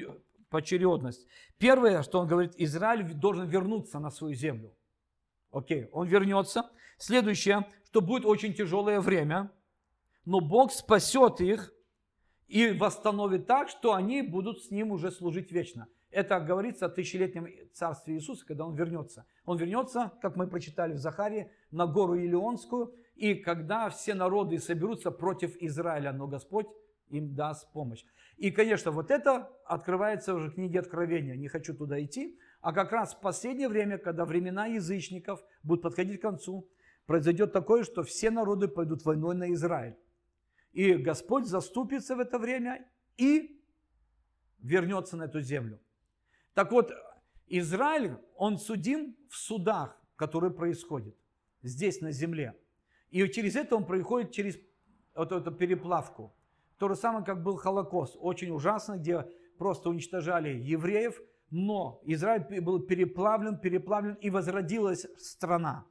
поочередность. 0.54 1.26
Первое, 1.58 2.02
что 2.04 2.20
он 2.20 2.28
говорит, 2.28 2.52
Израиль 2.58 3.02
должен 3.12 3.49
вернуться 3.49 3.99
на 3.99 4.11
свою 4.11 4.34
землю. 4.34 4.73
Окей, 5.50 5.88
он 5.90 6.06
вернется. 6.06 6.70
Следующее, 6.96 7.66
что 7.87 8.00
будет 8.00 8.25
очень 8.25 8.54
тяжелое 8.54 9.00
время, 9.00 9.50
но 10.25 10.40
Бог 10.40 10.70
спасет 10.70 11.40
их 11.40 11.75
и 12.46 12.70
восстановит 12.70 13.49
так, 13.49 13.68
что 13.68 13.94
они 13.94 14.23
будут 14.23 14.62
с 14.62 14.70
ним 14.70 14.92
уже 14.92 15.11
служить 15.11 15.50
вечно. 15.50 15.88
Это 16.12 16.38
говорится 16.38 16.87
о 16.87 16.88
тысячелетнем 16.88 17.49
царстве 17.73 18.14
Иисуса, 18.14 18.46
когда 18.46 18.64
он 18.64 18.76
вернется. 18.76 19.26
Он 19.44 19.58
вернется, 19.58 20.12
как 20.23 20.37
мы 20.37 20.46
прочитали 20.46 20.92
в 20.92 20.99
Захарии, 20.99 21.50
на 21.73 21.88
гору 21.88 22.14
Илионскую, 22.14 22.94
и 23.16 23.34
когда 23.34 23.90
все 23.90 24.14
народы 24.14 24.61
соберутся 24.61 25.11
против 25.11 25.56
Израиля, 25.56 26.12
но 26.12 26.28
Господь 26.28 26.68
им 27.08 27.34
даст 27.34 27.73
помощь. 27.73 28.04
И, 28.37 28.50
конечно, 28.50 28.91
вот 28.91 29.11
это 29.11 29.50
открывается 29.64 30.35
уже 30.35 30.50
в 30.50 30.55
книге 30.55 30.81
Откровения. 30.81 31.37
Не 31.37 31.49
хочу 31.49 31.75
туда 31.75 32.03
идти. 32.03 32.38
А 32.61 32.73
как 32.73 32.93
раз 32.93 33.14
в 33.14 33.21
последнее 33.21 33.69
время, 33.69 33.99
когда 33.99 34.25
времена 34.25 34.67
язычников 34.67 35.43
будут 35.62 35.83
подходить 35.83 36.19
к 36.19 36.23
концу, 36.23 36.69
произойдет 37.07 37.53
такое, 37.53 37.85
что 37.85 38.03
все 38.03 38.31
народы 38.31 38.69
пойдут 38.69 39.05
войной 39.05 39.35
на 39.35 39.53
Израиль. 39.53 39.97
И 40.73 40.95
Господь 40.95 41.47
заступится 41.47 42.17
в 42.17 42.21
это 42.21 42.38
время 42.38 42.88
и 43.17 43.62
вернется 44.59 45.17
на 45.17 45.25
эту 45.25 45.41
землю. 45.41 45.81
Так 46.55 46.73
вот, 46.73 46.93
Израиль, 47.47 48.17
он 48.37 48.59
судим 48.59 49.17
в 49.29 49.37
судах, 49.37 50.00
которые 50.17 50.53
происходят 50.53 51.14
здесь 51.62 52.00
на 52.00 52.11
земле. 52.12 52.55
И 53.11 53.29
через 53.29 53.57
это 53.57 53.76
он 53.76 53.87
проходит 53.87 54.33
через 54.33 54.59
вот 55.14 55.31
эту 55.31 55.53
переплавку. 55.53 56.35
То 56.78 56.88
же 56.88 56.97
самое, 56.97 57.25
как 57.25 57.43
был 57.43 57.57
Холокост, 57.57 58.16
очень 58.19 58.50
ужасно, 58.50 58.97
где 58.97 59.26
просто 59.59 59.88
уничтожали 59.88 60.50
евреев, 60.50 61.21
но 61.50 62.00
Израиль 62.04 62.61
был 62.61 62.81
переплавлен, 62.81 63.59
переплавлен, 63.59 64.14
и 64.14 64.31
возродилась 64.31 65.07
страна. 65.19 65.87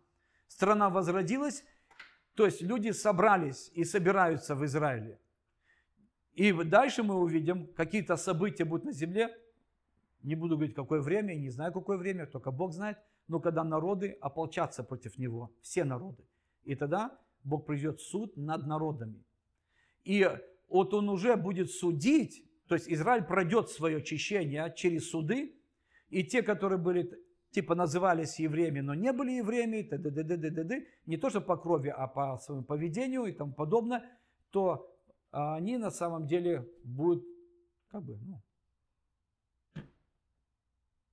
Страна 0.48 0.90
возродилась, 0.90 1.64
то 2.36 2.46
есть 2.46 2.62
люди 2.62 2.92
собрались 2.92 3.72
и 3.74 3.86
собираются 3.86 4.56
в 4.56 4.66
Израиле. 4.66 5.20
И 6.34 6.52
дальше 6.52 7.04
мы 7.04 7.16
увидим, 7.16 7.68
какие-то 7.74 8.18
события 8.18 8.66
будут 8.66 8.86
на 8.86 8.92
земле. 8.92 9.38
Не 10.24 10.36
буду 10.36 10.56
говорить, 10.56 10.76
какое 10.76 11.00
время, 11.00 11.36
не 11.36 11.50
знаю, 11.50 11.72
какое 11.72 11.98
время, 11.98 12.26
только 12.26 12.52
Бог 12.52 12.74
знает. 12.74 12.98
но 13.28 13.40
когда 13.40 13.64
народы 13.64 14.18
ополчатся 14.20 14.84
против 14.84 15.18
него, 15.18 15.52
все 15.62 15.86
народы. 15.86 16.24
И 16.66 16.76
тогда 16.76 17.18
Бог 17.44 17.66
придет 17.66 18.02
суд 18.02 18.36
над 18.36 18.68
народами. 18.68 19.24
И 20.04 20.28
вот 20.74 20.94
он 20.94 21.08
уже 21.10 21.36
будет 21.36 21.70
судить, 21.70 22.44
то 22.68 22.76
есть 22.76 22.90
Израиль 22.90 23.24
пройдет 23.24 23.70
свое 23.70 23.98
очищение 23.98 24.74
через 24.76 25.10
суды, 25.12 25.56
и 26.10 26.24
те, 26.24 26.42
которые 26.42 26.80
были, 26.80 27.12
типа 27.52 27.76
назывались 27.76 28.40
евреями, 28.40 28.82
но 28.82 28.96
не 28.96 29.14
были 29.14 29.34
евреями, 29.34 29.84
т 29.84 29.98
-д 29.98 30.10
-д 30.10 30.24
-д 30.24 30.38
-д 30.38 30.50
-д 30.50 30.64
-д, 30.64 30.86
не 31.06 31.18
то 31.18 31.30
что 31.30 31.42
по 31.42 31.58
крови, 31.58 31.90
а 31.90 32.08
по 32.08 32.38
своему 32.40 32.66
поведению 32.66 33.26
и 33.26 33.32
тому 33.34 33.54
подобное, 33.54 34.02
то 34.50 34.90
они 35.32 35.78
на 35.78 35.92
самом 35.92 36.26
деле 36.26 36.68
будут, 36.84 37.24
как 37.90 38.04
бы, 38.04 38.18
ну, 38.18 38.42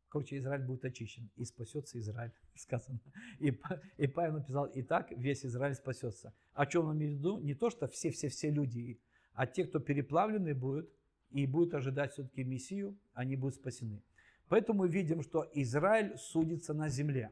Короче, 0.09 0.39
Израиль 0.39 0.65
будет 0.67 0.85
очищен, 0.85 1.31
и 1.37 1.45
спасется 1.45 1.99
Израиль, 1.99 2.33
сказано. 2.57 2.99
И, 3.39 3.57
и 3.97 4.07
Павел 4.09 4.39
написал, 4.39 4.67
и 4.67 4.83
так 4.83 5.13
весь 5.13 5.45
Израиль 5.47 5.75
спасется. 5.75 6.33
О 6.53 6.67
чем 6.67 6.87
он 6.87 6.97
имеет 6.97 7.15
в 7.15 7.19
виду? 7.19 7.39
Не 7.39 7.55
то, 7.55 7.71
что 7.71 7.87
все-все-все 7.87 8.51
люди, 8.51 8.99
а 9.41 9.47
те, 9.47 9.65
кто 9.65 9.81
переплавленные 9.81 10.55
будут, 10.55 10.91
и 11.31 11.47
будут 11.47 11.73
ожидать 11.73 12.13
все-таки 12.13 12.45
Мессию, 12.45 12.95
они 13.15 13.37
будут 13.37 13.55
спасены. 13.55 14.03
Поэтому 14.49 14.81
мы 14.81 14.89
видим, 14.89 15.23
что 15.23 15.49
Израиль 15.55 16.19
судится 16.19 16.75
на 16.75 16.91
земле. 16.91 17.31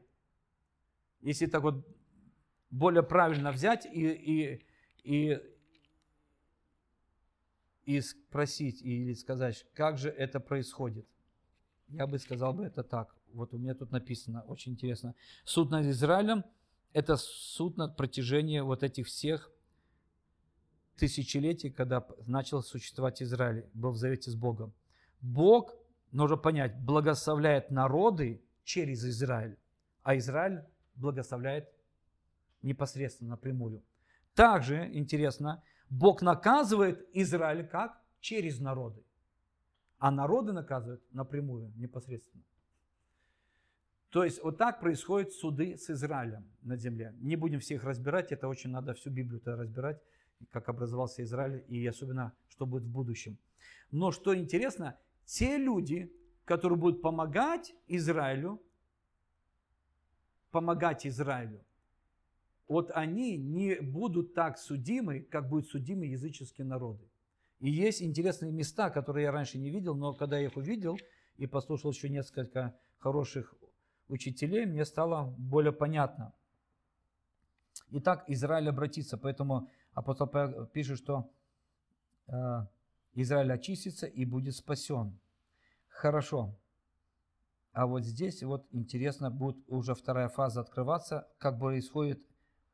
Если 1.21 1.45
так 1.45 1.61
вот 1.61 1.85
более 2.71 3.03
правильно 3.03 3.51
взять 3.51 3.85
и, 3.85 4.07
и, 4.09 4.65
и, 5.03 5.39
и 7.85 8.01
спросить 8.01 8.81
или 8.81 9.13
сказать, 9.13 9.67
как 9.75 9.99
же 9.99 10.09
это 10.09 10.39
происходит– 10.39 11.05
я 11.89 12.07
бы 12.07 12.17
сказал 12.17 12.53
бы 12.53 12.65
это 12.65 12.83
так. 12.83 13.15
Вот 13.33 13.53
у 13.53 13.59
меня 13.59 13.75
тут 13.75 13.91
написано, 13.91 14.41
очень 14.47 14.71
интересно. 14.71 15.13
Суд 15.45 15.69
над 15.69 15.85
Израилем– 15.85 16.43
это 16.93 17.17
суд 17.17 17.77
над 17.77 17.95
протяжением 17.97 18.65
вот 18.65 18.81
этих 18.81 19.05
всех 19.05 19.51
тысячелетий, 20.99 21.71
когда 21.71 22.05
начал 22.27 22.61
существовать 22.61 23.21
Израиль, 23.23 23.65
был 23.73 23.91
в 23.91 23.97
завете 23.97 24.29
с 24.31 24.35
Богом. 24.35 24.73
Бог, 25.21 25.73
нужно 26.11 26.37
понять, 26.37 26.79
благословляет 26.79 27.71
народы 27.71 28.41
через 28.63 29.03
Израиль, 29.05 29.57
а 30.03 30.17
Израиль 30.17 30.63
благословляет 30.95 31.69
непосредственно 32.61 33.31
напрямую. 33.31 33.81
Также, 34.35 34.89
интересно, 34.93 35.63
Бог 35.89 36.21
наказывает 36.21 37.07
Израиль 37.13 37.67
как? 37.67 37.99
Через 38.21 38.59
народы 38.59 39.03
а 39.99 40.11
народы 40.11 40.53
наказывают 40.53 41.03
напрямую, 41.13 41.71
непосредственно. 41.75 42.43
То 44.09 44.23
есть 44.23 44.41
вот 44.41 44.57
так 44.57 44.79
происходят 44.79 45.31
суды 45.33 45.77
с 45.77 45.89
Израилем 45.89 46.49
на 46.63 46.77
земле. 46.77 47.13
Не 47.19 47.35
будем 47.35 47.59
всех 47.59 47.83
разбирать, 47.83 48.31
это 48.31 48.47
очень 48.47 48.71
надо 48.71 48.93
всю 48.93 49.11
Библию 49.11 49.41
разбирать, 49.45 50.01
как 50.51 50.69
образовался 50.69 51.23
Израиль 51.23 51.63
и 51.67 51.85
особенно, 51.85 52.33
что 52.49 52.65
будет 52.65 52.83
в 52.83 52.91
будущем. 52.91 53.37
Но 53.91 54.11
что 54.11 54.35
интересно, 54.35 54.97
те 55.25 55.57
люди, 55.57 56.11
которые 56.45 56.77
будут 56.77 57.01
помогать 57.01 57.73
Израилю, 57.87 58.61
помогать 60.51 61.05
Израилю, 61.05 61.63
вот 62.67 62.91
они 62.93 63.37
не 63.37 63.75
будут 63.81 64.33
так 64.33 64.57
судимы, 64.57 65.21
как 65.21 65.49
будут 65.49 65.67
судимы 65.67 66.05
языческие 66.05 66.65
народы. 66.65 67.03
И 67.59 67.69
есть 67.69 68.01
интересные 68.01 68.51
места, 68.51 68.89
которые 68.89 69.23
я 69.23 69.31
раньше 69.31 69.57
не 69.57 69.69
видел, 69.69 69.95
но 69.95 70.13
когда 70.13 70.37
я 70.37 70.45
их 70.45 70.55
увидел 70.55 70.97
и 71.37 71.47
послушал 71.47 71.91
еще 71.91 72.09
несколько 72.09 72.75
хороших 72.99 73.53
учителей, 74.07 74.65
мне 74.65 74.85
стало 74.85 75.33
более 75.37 75.73
понятно. 75.73 76.33
Итак, 77.91 78.25
Израиль 78.27 78.69
обратится, 78.69 79.17
поэтому 79.17 79.69
апостол 79.93 80.27
Павел 80.27 80.65
пишет, 80.67 80.97
что 80.97 81.29
э, 82.27 82.65
Израиль 83.13 83.51
очистится 83.51 84.05
и 84.07 84.25
будет 84.25 84.55
спасен. 84.55 85.19
Хорошо. 85.87 86.55
А 87.71 87.85
вот 87.85 88.03
здесь 88.03 88.43
вот 88.43 88.67
интересно 88.71 89.29
будет 89.29 89.57
уже 89.67 89.93
вторая 89.93 90.29
фаза 90.29 90.61
открываться, 90.61 91.27
как 91.37 91.59
происходит 91.59 92.21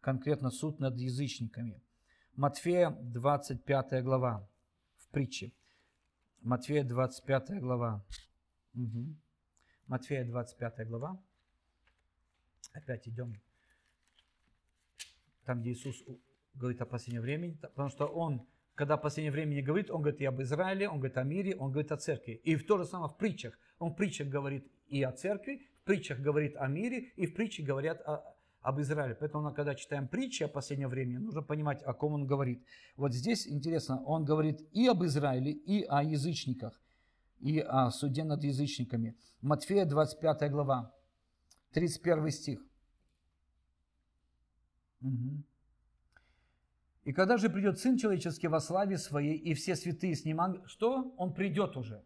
конкретно 0.02 0.52
суд 0.52 0.80
над 0.80 0.98
язычниками. 0.98 1.82
Матфея 2.36 2.92
25 2.92 4.04
глава 4.04 4.48
притчи. 5.16 5.54
Матфея 6.42 6.84
25 6.84 7.62
глава. 7.62 8.06
Угу. 8.74 9.16
Матфея 9.88 10.26
25 10.26 10.88
глава. 10.90 11.18
Опять 12.74 13.08
идем. 13.08 13.42
Там, 15.46 15.62
где 15.62 15.72
Иисус 15.72 16.04
говорит 16.56 16.82
о 16.82 16.86
последнем 16.86 17.22
времени. 17.22 17.58
Потому 17.62 17.90
что 17.90 18.06
Он, 18.06 18.46
когда 18.76 18.96
о 18.96 18.98
последнем 18.98 19.34
времени 19.34 19.62
говорит, 19.62 19.92
Он 19.92 20.02
говорит 20.02 20.22
и 20.22 20.26
об 20.26 20.42
Израиле, 20.42 20.90
Он 20.90 20.98
говорит 20.98 21.18
о 21.18 21.24
мире, 21.24 21.56
Он 21.56 21.72
говорит 21.72 21.92
о 21.92 21.98
церкви. 21.98 22.42
И 22.44 22.56
в 22.56 22.66
то 22.66 22.78
же 22.78 22.86
самое 22.86 23.10
в 23.10 23.18
притчах. 23.18 23.58
Он 23.80 23.92
в 23.92 23.96
притчах 23.96 24.28
говорит 24.28 24.68
и 24.88 25.04
о 25.04 25.12
церкви, 25.12 25.68
в 25.82 25.86
притчах 25.86 26.20
говорит 26.20 26.56
о 26.58 26.68
мире, 26.68 27.12
и 27.16 27.26
в 27.26 27.34
притчах 27.34 27.66
говорят 27.66 28.02
о, 28.02 28.36
об 28.62 28.80
Израиле. 28.82 29.16
Поэтому, 29.16 29.54
когда 29.54 29.76
читаем 29.76 30.08
притчи 30.08 30.44
о 30.44 30.48
последнем 30.48 30.90
времени, 30.90 31.18
нужно 31.18 31.42
понимать, 31.42 31.84
о 31.84 31.94
ком 31.94 32.14
он 32.14 32.26
говорит. 32.26 32.64
Вот 32.96 33.14
здесь 33.14 33.48
интересно, 33.48 34.04
он 34.06 34.26
говорит 34.26 34.62
и 34.72 34.88
об 34.88 35.04
Израиле, 35.04 35.52
и 35.52 35.84
о 35.84 36.02
язычниках, 36.04 36.80
и 37.40 37.60
о 37.60 37.92
суде 37.92 38.24
над 38.24 38.44
язычниками. 38.44 39.16
Матфея 39.42 39.86
25 39.86 40.52
глава, 40.52 40.92
31 41.74 42.32
стих. 42.32 42.66
Угу. 45.02 45.44
И 47.06 47.14
когда 47.14 47.38
же 47.38 47.50
придет 47.50 47.80
Сын 47.80 47.98
Человеческий 47.98 48.48
во 48.48 48.60
славе 48.60 48.98
Своей, 48.98 49.38
и 49.38 49.54
все 49.54 49.76
святые 49.76 50.16
с 50.16 50.26
Ним, 50.26 50.40
что? 50.66 51.14
Он 51.18 51.34
придет 51.34 51.78
уже. 51.78 52.04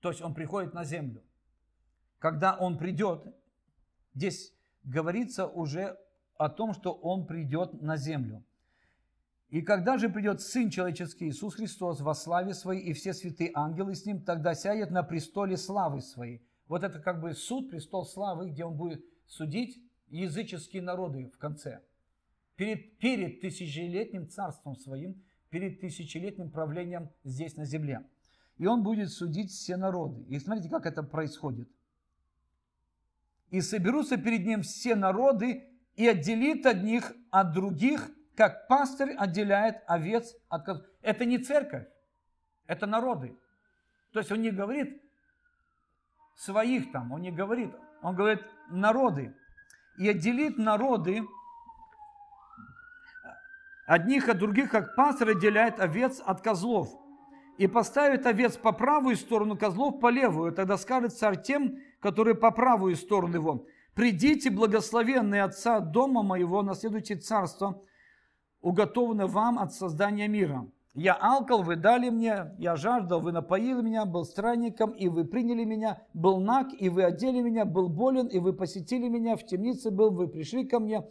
То 0.00 0.10
есть 0.10 0.22
Он 0.22 0.32
приходит 0.32 0.74
на 0.74 0.84
землю. 0.84 1.22
Когда 2.20 2.56
Он 2.56 2.78
придет, 2.78 3.26
здесь 4.14 4.54
говорится 4.84 5.46
уже 5.46 5.98
о 6.36 6.48
том, 6.48 6.72
что 6.72 6.92
Он 6.92 7.26
придет 7.26 7.82
на 7.82 7.96
землю. 7.96 8.44
И 9.48 9.60
когда 9.60 9.98
же 9.98 10.08
придет 10.08 10.40
Сын 10.40 10.70
Человеческий 10.70 11.28
Иисус 11.28 11.56
Христос 11.56 12.00
во 12.00 12.14
славе 12.14 12.54
Своей 12.54 12.80
и 12.80 12.92
все 12.92 13.12
святые 13.14 13.50
ангелы 13.54 13.96
с 13.96 14.06
Ним, 14.06 14.22
тогда 14.22 14.54
сядет 14.54 14.92
на 14.92 15.02
престоле 15.02 15.56
славы 15.56 16.00
Своей. 16.00 16.46
Вот 16.68 16.84
это 16.84 17.00
как 17.00 17.20
бы 17.20 17.34
суд, 17.34 17.70
престол 17.70 18.06
славы, 18.06 18.50
где 18.50 18.64
Он 18.64 18.76
будет 18.76 19.04
судить 19.26 19.82
языческие 20.08 20.80
народы 20.80 21.28
в 21.34 21.38
конце. 21.38 21.82
Перед, 22.62 22.98
перед 22.98 23.40
тысячелетним 23.40 24.28
царством 24.28 24.76
Своим, 24.76 25.22
перед 25.50 25.80
тысячелетним 25.80 26.50
правлением 26.50 27.10
здесь 27.24 27.56
на 27.56 27.64
земле. 27.64 28.06
И 28.58 28.66
Он 28.66 28.82
будет 28.82 29.10
судить 29.10 29.50
все 29.50 29.76
народы. 29.76 30.22
И 30.28 30.38
смотрите, 30.38 30.68
как 30.68 30.86
это 30.86 31.02
происходит– 31.02 31.68
и 33.52 33.60
соберутся 33.60 34.16
перед 34.16 34.46
ним 34.46 34.62
все 34.62 34.94
народы, 34.96 35.62
и 35.94 36.08
отделит 36.08 36.64
одних 36.64 37.12
от 37.30 37.52
других, 37.52 38.10
как 38.34 38.66
пастырь 38.66 39.14
отделяет 39.14 39.82
овец 39.86 40.34
от 40.48 40.64
козлов. 40.64 40.86
Это 41.02 41.26
не 41.26 41.36
церковь, 41.36 41.86
это 42.66 42.86
народы. 42.86 43.36
То 44.12 44.20
есть 44.20 44.32
он 44.32 44.40
не 44.40 44.50
говорит 44.50 45.02
своих 46.34 46.90
там, 46.92 47.12
он 47.12 47.20
не 47.20 47.30
говорит, 47.30 47.70
он 48.00 48.16
говорит 48.16 48.40
народы. 48.70 49.36
И 49.98 50.08
отделит 50.08 50.56
народы 50.56 51.22
одних 53.92 54.30
от 54.30 54.38
других, 54.38 54.70
как 54.70 54.96
пастырь 54.96 55.32
отделяет 55.32 55.78
овец 55.78 56.22
от 56.24 56.40
козлов. 56.40 56.88
И 57.58 57.66
поставит 57.66 58.24
овец 58.24 58.56
по 58.56 58.72
правую 58.72 59.16
сторону, 59.16 59.56
козлов 59.56 60.00
по 60.00 60.08
левую. 60.08 60.52
Тогда 60.52 60.78
скажет 60.78 61.12
царь 61.12 61.40
тем, 61.42 61.76
которые 62.00 62.34
по 62.34 62.50
правую 62.50 62.96
сторону 62.96 63.34
его. 63.34 63.66
«Придите, 63.94 64.48
благословенные 64.48 65.42
Отца 65.42 65.80
дома 65.80 66.22
моего, 66.22 66.62
наследуйте 66.62 67.16
царство, 67.16 67.82
уготованное 68.62 69.26
вам 69.26 69.58
от 69.58 69.74
создания 69.74 70.26
мира. 70.28 70.66
Я 70.94 71.12
алкал, 71.12 71.62
вы 71.62 71.76
дали 71.76 72.08
мне, 72.08 72.54
я 72.58 72.76
жаждал, 72.76 73.20
вы 73.20 73.32
напоили 73.32 73.82
меня, 73.82 74.06
был 74.06 74.24
странником, 74.24 74.92
и 74.92 75.08
вы 75.08 75.26
приняли 75.26 75.64
меня, 75.64 76.02
был 76.14 76.40
наг, 76.40 76.68
и 76.78 76.88
вы 76.88 77.04
одели 77.04 77.42
меня, 77.42 77.66
был 77.66 77.90
болен, 77.90 78.26
и 78.28 78.38
вы 78.38 78.54
посетили 78.54 79.08
меня, 79.08 79.36
в 79.36 79.44
темнице 79.44 79.90
был, 79.90 80.10
вы 80.10 80.28
пришли 80.28 80.64
ко 80.64 80.80
мне». 80.80 81.04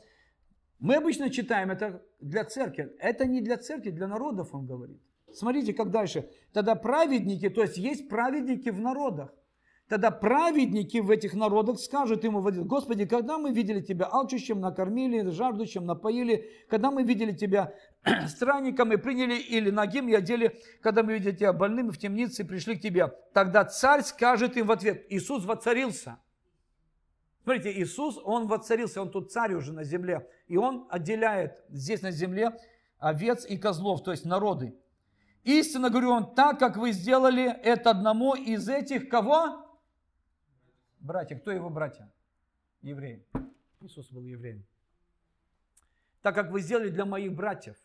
Мы 0.82 0.96
обычно 0.96 1.30
читаем 1.30 1.70
это 1.70 2.04
для 2.20 2.44
церкви. 2.44 2.92
Это 3.00 3.28
не 3.28 3.40
для 3.42 3.58
церкви, 3.58 3.92
для 3.92 4.08
народов 4.08 4.54
он 4.54 4.66
говорит. 4.66 5.00
Смотрите, 5.32 5.74
как 5.74 5.92
дальше. 5.92 6.28
Тогда 6.54 6.74
праведники, 6.74 7.50
то 7.50 7.62
есть 7.62 7.78
есть 7.78 8.10
праведники 8.10 8.70
в 8.70 8.80
народах. 8.80 9.32
Тогда 9.88 10.10
праведники 10.10 10.98
в 10.98 11.12
этих 11.12 11.36
народах 11.36 11.80
скажут 11.80 12.24
ему, 12.24 12.42
Господи, 12.42 13.06
когда 13.06 13.38
мы 13.38 13.52
видели 13.52 13.82
Тебя 13.82 14.08
алчущим, 14.12 14.60
накормили, 14.60 15.30
жаждущим, 15.30 15.86
напоили, 15.86 16.50
когда 16.68 16.90
мы 16.90 17.04
видели 17.04 17.34
Тебя 17.34 17.74
странником 18.28 18.92
и 18.92 18.98
приняли, 18.98 19.36
или 19.36 19.70
ногим 19.70 20.10
и 20.10 20.14
одели, 20.14 20.60
когда 20.82 21.04
мы 21.04 21.14
видели 21.14 21.36
Тебя 21.36 21.54
больным 21.54 21.92
в 21.92 21.98
темнице 22.00 22.44
пришли 22.44 22.76
к 22.76 22.82
Тебе. 22.82 23.14
Тогда 23.34 23.66
царь 23.66 24.02
скажет 24.02 24.58
им 24.58 24.66
в 24.66 24.72
ответ, 24.72 25.06
Иисус 25.10 25.46
воцарился. 25.46 26.18
Смотрите, 27.44 27.72
Иисус, 27.82 28.20
Он 28.24 28.48
воцарился, 28.48 29.02
Он 29.02 29.10
тут 29.10 29.32
царь 29.32 29.54
уже 29.54 29.74
на 29.74 29.84
земле. 29.84 30.28
И 30.48 30.58
Он 30.58 30.88
отделяет 30.90 31.60
здесь 31.70 32.02
на 32.02 32.12
земле 32.12 32.58
овец 33.00 33.46
и 33.46 33.58
козлов, 33.58 34.04
то 34.04 34.12
есть 34.12 34.26
народы. 34.26 34.78
Истинно 35.44 35.90
говорю 35.90 36.10
вам, 36.10 36.36
так 36.36 36.60
как 36.60 36.78
вы 36.78 36.92
сделали 36.92 37.52
это 37.64 37.90
одному 37.90 38.36
из 38.36 38.70
этих 38.70 39.10
кого? 39.10 39.66
Братья. 41.00 41.36
Кто 41.36 41.52
его 41.52 41.72
братья? 41.72 42.12
Евреи. 42.84 43.26
Иисус 43.82 44.12
был 44.12 44.24
евреем. 44.24 44.64
Так 46.22 46.36
как 46.36 46.52
вы 46.52 46.62
сделали 46.62 46.90
для 46.90 47.06
моих 47.06 47.34
братьев. 47.34 47.76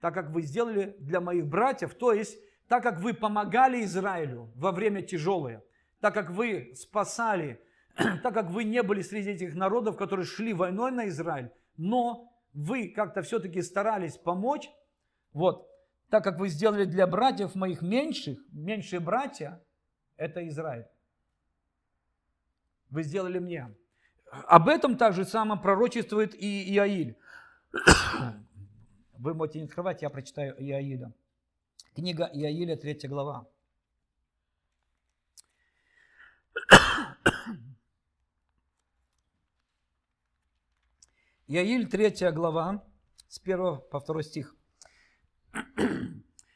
Так 0.00 0.14
как 0.14 0.30
вы 0.30 0.42
сделали 0.42 0.96
для 1.00 1.20
моих 1.20 1.46
братьев, 1.46 1.94
то 1.94 2.12
есть 2.12 2.38
так 2.68 2.84
как 2.84 3.00
вы 3.00 3.12
помогали 3.12 3.82
Израилю 3.82 4.52
во 4.54 4.70
время 4.70 5.02
тяжелое, 5.02 5.62
так 5.98 6.14
как 6.14 6.30
вы 6.30 6.72
спасали, 6.76 7.60
так 8.22 8.34
как 8.34 8.50
вы 8.50 8.64
не 8.64 8.82
были 8.82 9.02
среди 9.02 9.30
этих 9.30 9.54
народов, 9.54 9.96
которые 9.96 10.26
шли 10.26 10.52
войной 10.52 10.90
на 10.90 11.08
Израиль, 11.08 11.50
но 11.76 12.32
вы 12.52 12.88
как-то 12.88 13.22
все-таки 13.22 13.62
старались 13.62 14.16
помочь, 14.16 14.70
вот, 15.32 15.68
так 16.08 16.24
как 16.24 16.38
вы 16.38 16.48
сделали 16.48 16.84
для 16.84 17.06
братьев 17.06 17.54
моих 17.54 17.82
меньших, 17.82 18.38
меньшие 18.52 19.00
братья, 19.00 19.62
это 20.16 20.46
Израиль. 20.48 20.86
Вы 22.90 23.02
сделали 23.04 23.38
мне. 23.38 23.74
Об 24.30 24.68
этом 24.68 24.96
также 24.96 25.24
самое 25.24 25.60
пророчествует 25.60 26.34
и 26.34 26.74
Иаиль. 26.74 27.16
Вы 29.18 29.34
можете 29.34 29.60
не 29.60 29.66
открывать, 29.66 30.02
я 30.02 30.10
прочитаю 30.10 30.54
Иаиля. 30.58 31.12
Книга 31.94 32.30
Иаиля, 32.32 32.76
3 32.76 33.08
глава. 33.08 33.46
Иаиль, 41.52 41.88
3 41.88 42.30
глава, 42.30 42.84
с 43.26 43.40
1 43.40 43.80
по 43.90 43.98
2 43.98 44.22
стих. 44.22 44.54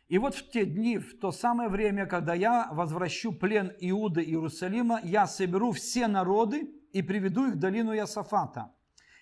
И 0.06 0.18
вот 0.18 0.36
в 0.36 0.50
те 0.52 0.64
дни, 0.64 0.98
в 0.98 1.18
то 1.18 1.32
самое 1.32 1.68
время, 1.68 2.06
когда 2.06 2.34
я 2.34 2.68
возвращу 2.70 3.32
плен 3.32 3.72
Иуды 3.80 4.22
и 4.22 4.30
Иерусалима, 4.30 5.00
я 5.02 5.26
соберу 5.26 5.72
все 5.72 6.06
народы 6.06 6.70
и 6.92 7.02
приведу 7.02 7.48
их 7.48 7.54
в 7.54 7.58
долину 7.58 7.92
Ясафата. 7.92 8.72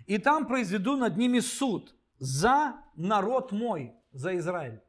И 0.05 0.19
там 0.19 0.47
произведу 0.47 0.99
над 0.99 1.17
ними 1.17 1.41
суд 1.41 1.97
за 2.19 2.75
народ 2.95 3.51
мой, 3.51 3.95
за 4.13 4.37
Израиль. 4.37 4.83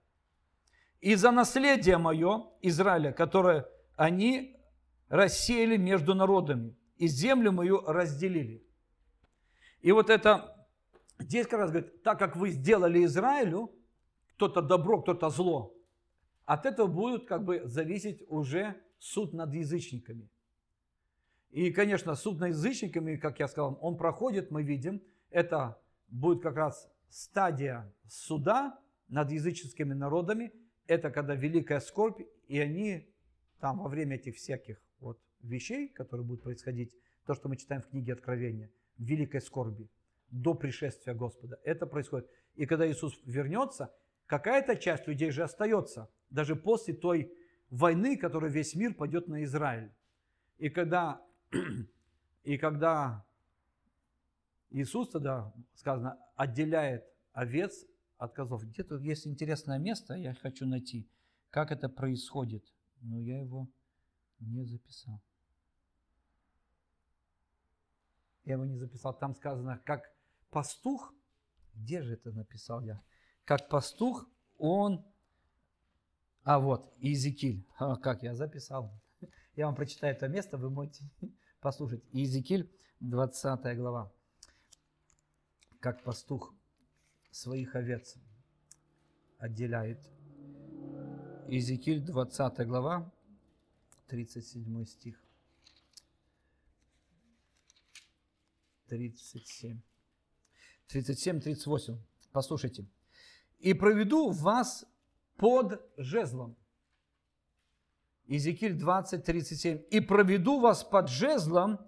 И 0.99 1.15
за 1.15 1.31
наследие 1.31 1.97
мое, 1.97 2.49
Израиля, 2.61 3.13
которое 3.13 3.65
они 3.95 4.57
рассеяли 5.07 5.77
между 5.77 6.13
народами, 6.13 6.75
и 6.97 7.07
землю 7.07 7.53
мою 7.53 7.85
разделили. 7.85 8.67
И 9.79 9.93
вот 9.93 10.09
это, 10.09 10.49
здесь 11.23 11.47
как 11.47 11.59
раз 11.59 11.71
говорит, 11.71 12.03
так 12.03 12.19
как 12.19 12.35
вы 12.35 12.49
сделали 12.49 13.03
Израилю, 13.05 13.71
кто-то 14.35 14.61
добро, 14.61 15.01
кто-то 15.01 15.29
зло, 15.29 15.75
от 16.45 16.65
этого 16.65 16.87
будет 16.87 17.25
как 17.25 17.43
бы 17.43 17.61
зависеть 17.65 18.23
уже 18.27 18.75
суд 18.99 19.33
над 19.33 19.53
язычниками. 19.53 20.29
И, 21.51 21.71
конечно, 21.71 22.15
суд 22.15 22.39
над 22.39 22.49
язычниками, 22.49 23.15
как 23.15 23.39
я 23.39 23.47
сказал, 23.47 23.77
он 23.81 23.97
проходит, 23.97 24.51
мы 24.51 24.63
видим, 24.63 25.01
это 25.29 25.79
будет 26.07 26.41
как 26.41 26.55
раз 26.55 26.89
стадия 27.09 27.93
суда 28.07 28.79
над 29.07 29.31
языческими 29.31 29.93
народами. 29.93 30.51
Это 30.87 31.11
когда 31.11 31.35
великая 31.35 31.79
скорбь, 31.79 32.21
и 32.47 32.59
они 32.59 33.07
там 33.59 33.79
во 33.79 33.87
время 33.87 34.15
этих 34.15 34.35
всяких 34.35 34.81
вот 34.99 35.19
вещей, 35.41 35.87
которые 35.87 36.25
будут 36.25 36.43
происходить, 36.43 36.91
то, 37.25 37.33
что 37.33 37.49
мы 37.49 37.55
читаем 37.55 37.81
в 37.81 37.87
книге 37.87 38.13
Откровения, 38.13 38.69
великой 38.97 39.41
скорби, 39.41 39.89
до 40.33 40.55
пришествия 40.55 41.13
Господа. 41.13 41.59
Это 41.63 41.85
происходит. 41.85 42.27
И 42.55 42.65
когда 42.65 42.89
Иисус 42.89 43.19
вернется, 43.23 43.93
какая-то 44.25 44.75
часть 44.75 45.07
людей 45.07 45.29
же 45.29 45.43
остается, 45.43 46.09
даже 46.29 46.55
после 46.55 46.95
той 46.95 47.31
войны, 47.69 48.17
которая 48.17 48.51
весь 48.51 48.75
мир 48.75 48.95
пойдет 48.95 49.27
на 49.27 49.43
Израиль. 49.43 49.91
И 50.57 50.69
когда, 50.69 51.21
и 52.43 52.57
когда 52.57 53.23
Иисус 54.71 55.09
тогда, 55.09 55.53
сказано, 55.75 56.17
отделяет 56.35 57.05
овец 57.31 57.85
от 58.17 58.33
козлов. 58.33 58.63
Где-то 58.63 58.97
есть 58.97 59.27
интересное 59.27 59.77
место, 59.77 60.15
я 60.15 60.33
хочу 60.33 60.65
найти, 60.65 61.07
как 61.51 61.71
это 61.71 61.89
происходит. 61.89 62.65
Но 63.01 63.19
я 63.19 63.39
его 63.39 63.67
не 64.39 64.63
записал. 64.63 65.21
Я 68.45 68.53
его 68.53 68.65
не 68.65 68.77
записал. 68.77 69.13
Там 69.13 69.35
сказано, 69.35 69.79
как 69.85 70.11
пастух, 70.53 71.13
где 71.73 72.03
же 72.03 72.13
это 72.13 72.31
написал 72.31 72.81
я? 72.81 73.01
Как 73.43 73.67
пастух, 73.67 74.29
он, 74.57 75.03
а 76.43 76.59
вот, 76.59 76.93
Иезекииль, 76.99 77.65
а, 77.77 77.97
как 77.97 78.23
я 78.23 78.35
записал. 78.35 78.93
Я 79.55 79.65
вам 79.65 79.75
прочитаю 79.75 80.15
это 80.15 80.27
место, 80.27 80.57
вы 80.57 80.69
можете 80.69 81.09
послушать. 81.59 82.03
Иезекииль, 82.11 82.71
20 82.99 83.77
глава. 83.77 84.11
Как 85.79 86.03
пастух 86.03 86.53
своих 87.31 87.75
овец 87.75 88.15
отделяет. 89.39 89.99
Иезекииль, 91.47 91.99
20 92.05 92.67
глава, 92.67 93.11
37 94.07 94.85
стих. 94.85 95.21
37. 98.87 99.81
37-38. 100.93 101.97
Послушайте. 102.31 102.85
«И 103.59 103.73
проведу 103.73 104.31
вас 104.31 104.85
под 105.37 105.81
жезлом». 105.97 106.55
Иезекииль 108.25 108.73
20, 108.73 109.23
37. 109.23 109.81
«И 109.89 109.99
проведу 109.99 110.59
вас 110.59 110.83
под 110.83 111.09
жезлом, 111.09 111.79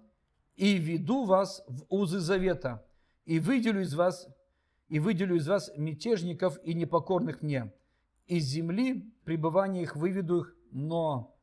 и 0.56 0.76
веду 0.78 1.24
вас 1.24 1.64
в 1.68 1.84
узы 1.88 2.18
завета, 2.18 2.86
и 3.24 3.38
выделю 3.38 3.82
из 3.82 3.94
вас, 3.94 4.28
и 4.88 4.98
выделю 4.98 5.36
из 5.36 5.46
вас 5.48 5.70
мятежников 5.76 6.58
и 6.64 6.74
непокорных 6.74 7.42
мне. 7.42 7.72
Из 8.26 8.44
земли 8.44 9.12
пребывания 9.24 9.82
их 9.82 9.96
выведу 9.96 10.40
их, 10.40 10.56
но 10.70 11.36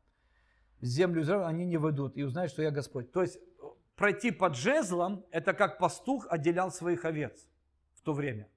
землю 0.82 1.21
Израиля 1.21 1.47
они 1.47 1.65
не 1.65 1.78
войдут, 1.78 2.17
и 2.17 2.23
узнают, 2.23 2.52
что 2.52 2.62
я 2.62 2.71
Господь. 2.71 3.12
То 3.12 3.21
есть 3.21 3.39
пройти 3.95 4.32
под 4.32 4.56
жезлом, 4.56 5.26
это 5.32 5.54
как 5.54 5.78
пастух 5.78 6.26
отделял 6.30 6.71
своих 6.71 7.06
овец 7.06 7.47
то 8.04 8.13
время. 8.13 8.48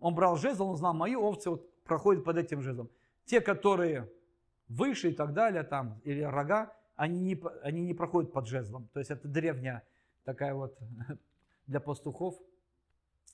Он 0.00 0.14
брал 0.14 0.36
жезл, 0.36 0.66
он 0.66 0.76
знал, 0.76 0.94
мои 0.94 1.14
овцы 1.14 1.50
вот 1.50 1.82
проходят 1.84 2.24
под 2.24 2.36
этим 2.36 2.62
жезлом. 2.62 2.90
Те, 3.24 3.40
которые 3.40 4.10
выше 4.68 5.10
и 5.10 5.14
так 5.14 5.32
далее, 5.32 5.62
там, 5.62 6.00
или 6.04 6.22
рога, 6.22 6.72
они 6.96 7.20
не, 7.20 7.40
они 7.62 7.82
не 7.82 7.94
проходят 7.94 8.32
под 8.32 8.46
жезлом. 8.46 8.88
То 8.92 8.98
есть 9.00 9.10
это 9.10 9.28
древняя 9.28 9.82
такая 10.24 10.54
вот 10.54 10.78
для 11.66 11.80
пастухов 11.80 12.34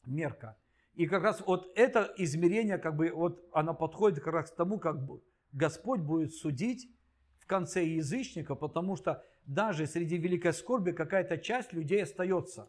мерка. 0.07 0.57
И 0.95 1.07
как 1.07 1.23
раз 1.23 1.43
вот 1.47 1.71
это 1.77 2.13
измерение, 2.17 2.79
как 2.79 2.97
бы, 2.97 3.11
вот 3.11 3.49
оно 3.53 3.75
подходит 3.75 4.23
как 4.23 4.35
раз 4.35 4.51
к 4.51 4.57
тому, 4.57 4.79
как 4.79 4.99
Господь 5.53 6.01
будет 6.01 6.35
судить 6.35 6.91
в 7.39 7.47
конце 7.47 7.85
язычника, 7.85 8.55
потому 8.55 8.97
что 8.97 9.25
даже 9.47 9.87
среди 9.87 10.19
великой 10.19 10.53
скорби 10.53 10.93
какая-то 10.93 11.39
часть 11.39 11.73
людей 11.73 12.03
остается. 12.03 12.69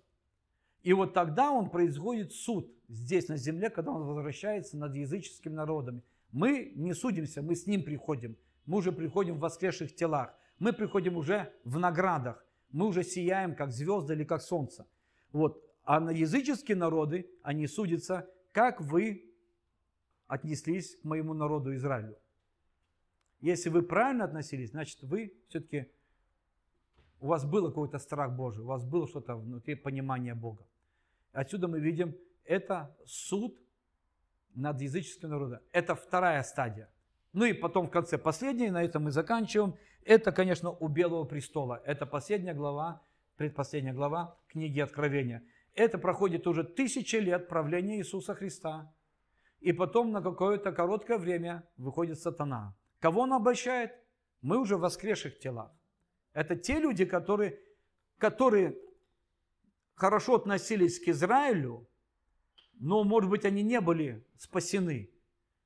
И 0.84 0.94
вот 0.94 1.14
тогда 1.14 1.52
он 1.52 1.70
производит 1.70 2.34
суд 2.34 2.72
здесь 2.88 3.28
на 3.28 3.38
земле, 3.38 3.70
когда 3.70 3.92
он 3.92 4.04
возвращается 4.04 4.78
над 4.78 4.96
языческими 4.96 5.54
народами. 5.54 6.02
Мы 6.32 6.72
не 6.76 6.94
судимся, 6.94 7.42
мы 7.42 7.56
с 7.56 7.68
ним 7.68 7.84
приходим. 7.84 8.36
Мы 8.66 8.78
уже 8.80 8.92
приходим 8.92 9.36
в 9.36 9.40
воскресших 9.40 9.96
телах. 9.96 10.34
Мы 10.60 10.74
приходим 10.74 11.18
уже 11.18 11.54
в 11.64 11.78
наградах. 11.78 12.46
Мы 12.72 12.88
уже 12.88 13.04
сияем, 13.04 13.56
как 13.56 13.72
звезды 13.72 14.14
или 14.14 14.24
как 14.24 14.42
солнце. 14.42 14.88
Вот. 15.32 15.62
А 15.84 16.00
на 16.00 16.12
языческие 16.12 16.78
народы, 16.78 17.30
они 17.44 17.68
судятся, 17.68 18.30
как 18.52 18.82
вы 18.82 19.26
отнеслись 20.28 20.96
к 20.96 21.04
моему 21.04 21.34
народу 21.34 21.76
Израилю. 21.76 22.18
Если 23.42 23.70
вы 23.70 23.82
правильно 23.82 24.24
относились, 24.24 24.70
значит 24.70 25.02
вы 25.02 25.34
все-таки, 25.50 25.88
у 27.22 27.28
вас 27.28 27.46
был 27.46 27.70
какой-то 27.70 28.00
страх 28.00 28.36
Божий, 28.36 28.64
у 28.64 28.68
вас 28.68 28.84
было 28.84 29.08
что-то 29.08 29.36
внутри 29.36 29.76
понимания 29.76 30.34
Бога. 30.36 30.66
Отсюда 31.32 31.68
мы 31.68 31.80
видим, 31.80 32.16
это 32.44 32.96
суд 33.06 33.56
над 34.56 34.82
языческим 34.82 35.30
народом. 35.30 35.60
Это 35.72 35.96
вторая 35.96 36.44
стадия. 36.44 36.90
Ну 37.32 37.46
и 37.46 37.54
потом 37.54 37.88
в 37.88 37.92
конце 37.92 38.18
последняя, 38.18 38.72
на 38.72 38.84
этом 38.84 39.04
мы 39.04 39.12
заканчиваем. 39.12 39.76
Это, 40.04 40.32
конечно, 40.32 40.72
у 40.72 40.88
Белого 40.88 41.24
престола. 41.24 41.82
Это 41.86 42.06
последняя 42.08 42.56
глава, 42.56 43.04
предпоследняя 43.38 43.94
глава 43.94 44.36
книги 44.48 44.80
Откровения. 44.80 45.44
Это 45.76 46.00
проходит 46.00 46.48
уже 46.48 46.64
тысячи 46.64 47.18
лет 47.18 47.48
правления 47.48 47.98
Иисуса 47.98 48.34
Христа. 48.34 48.92
И 49.60 49.72
потом 49.74 50.12
на 50.12 50.22
какое-то 50.22 50.72
короткое 50.72 51.20
время 51.20 51.64
выходит 51.78 52.20
сатана. 52.20 52.76
Кого 53.00 53.22
он 53.22 53.34
обольщает? 53.34 53.92
Мы 54.42 54.58
уже 54.58 54.76
в 54.76 54.82
воскресших 54.82 55.38
телах. 55.38 55.72
Это 56.34 56.56
те 56.56 56.80
люди, 56.80 57.06
которые 57.06 57.60
которые 58.22 58.78
хорошо 59.96 60.36
относились 60.36 61.00
к 61.00 61.08
Израилю, 61.10 61.90
но, 62.80 63.04
может 63.04 63.30
быть, 63.30 63.46
они 63.46 63.64
не 63.64 63.82
были 63.82 64.24
спасены. 64.38 65.10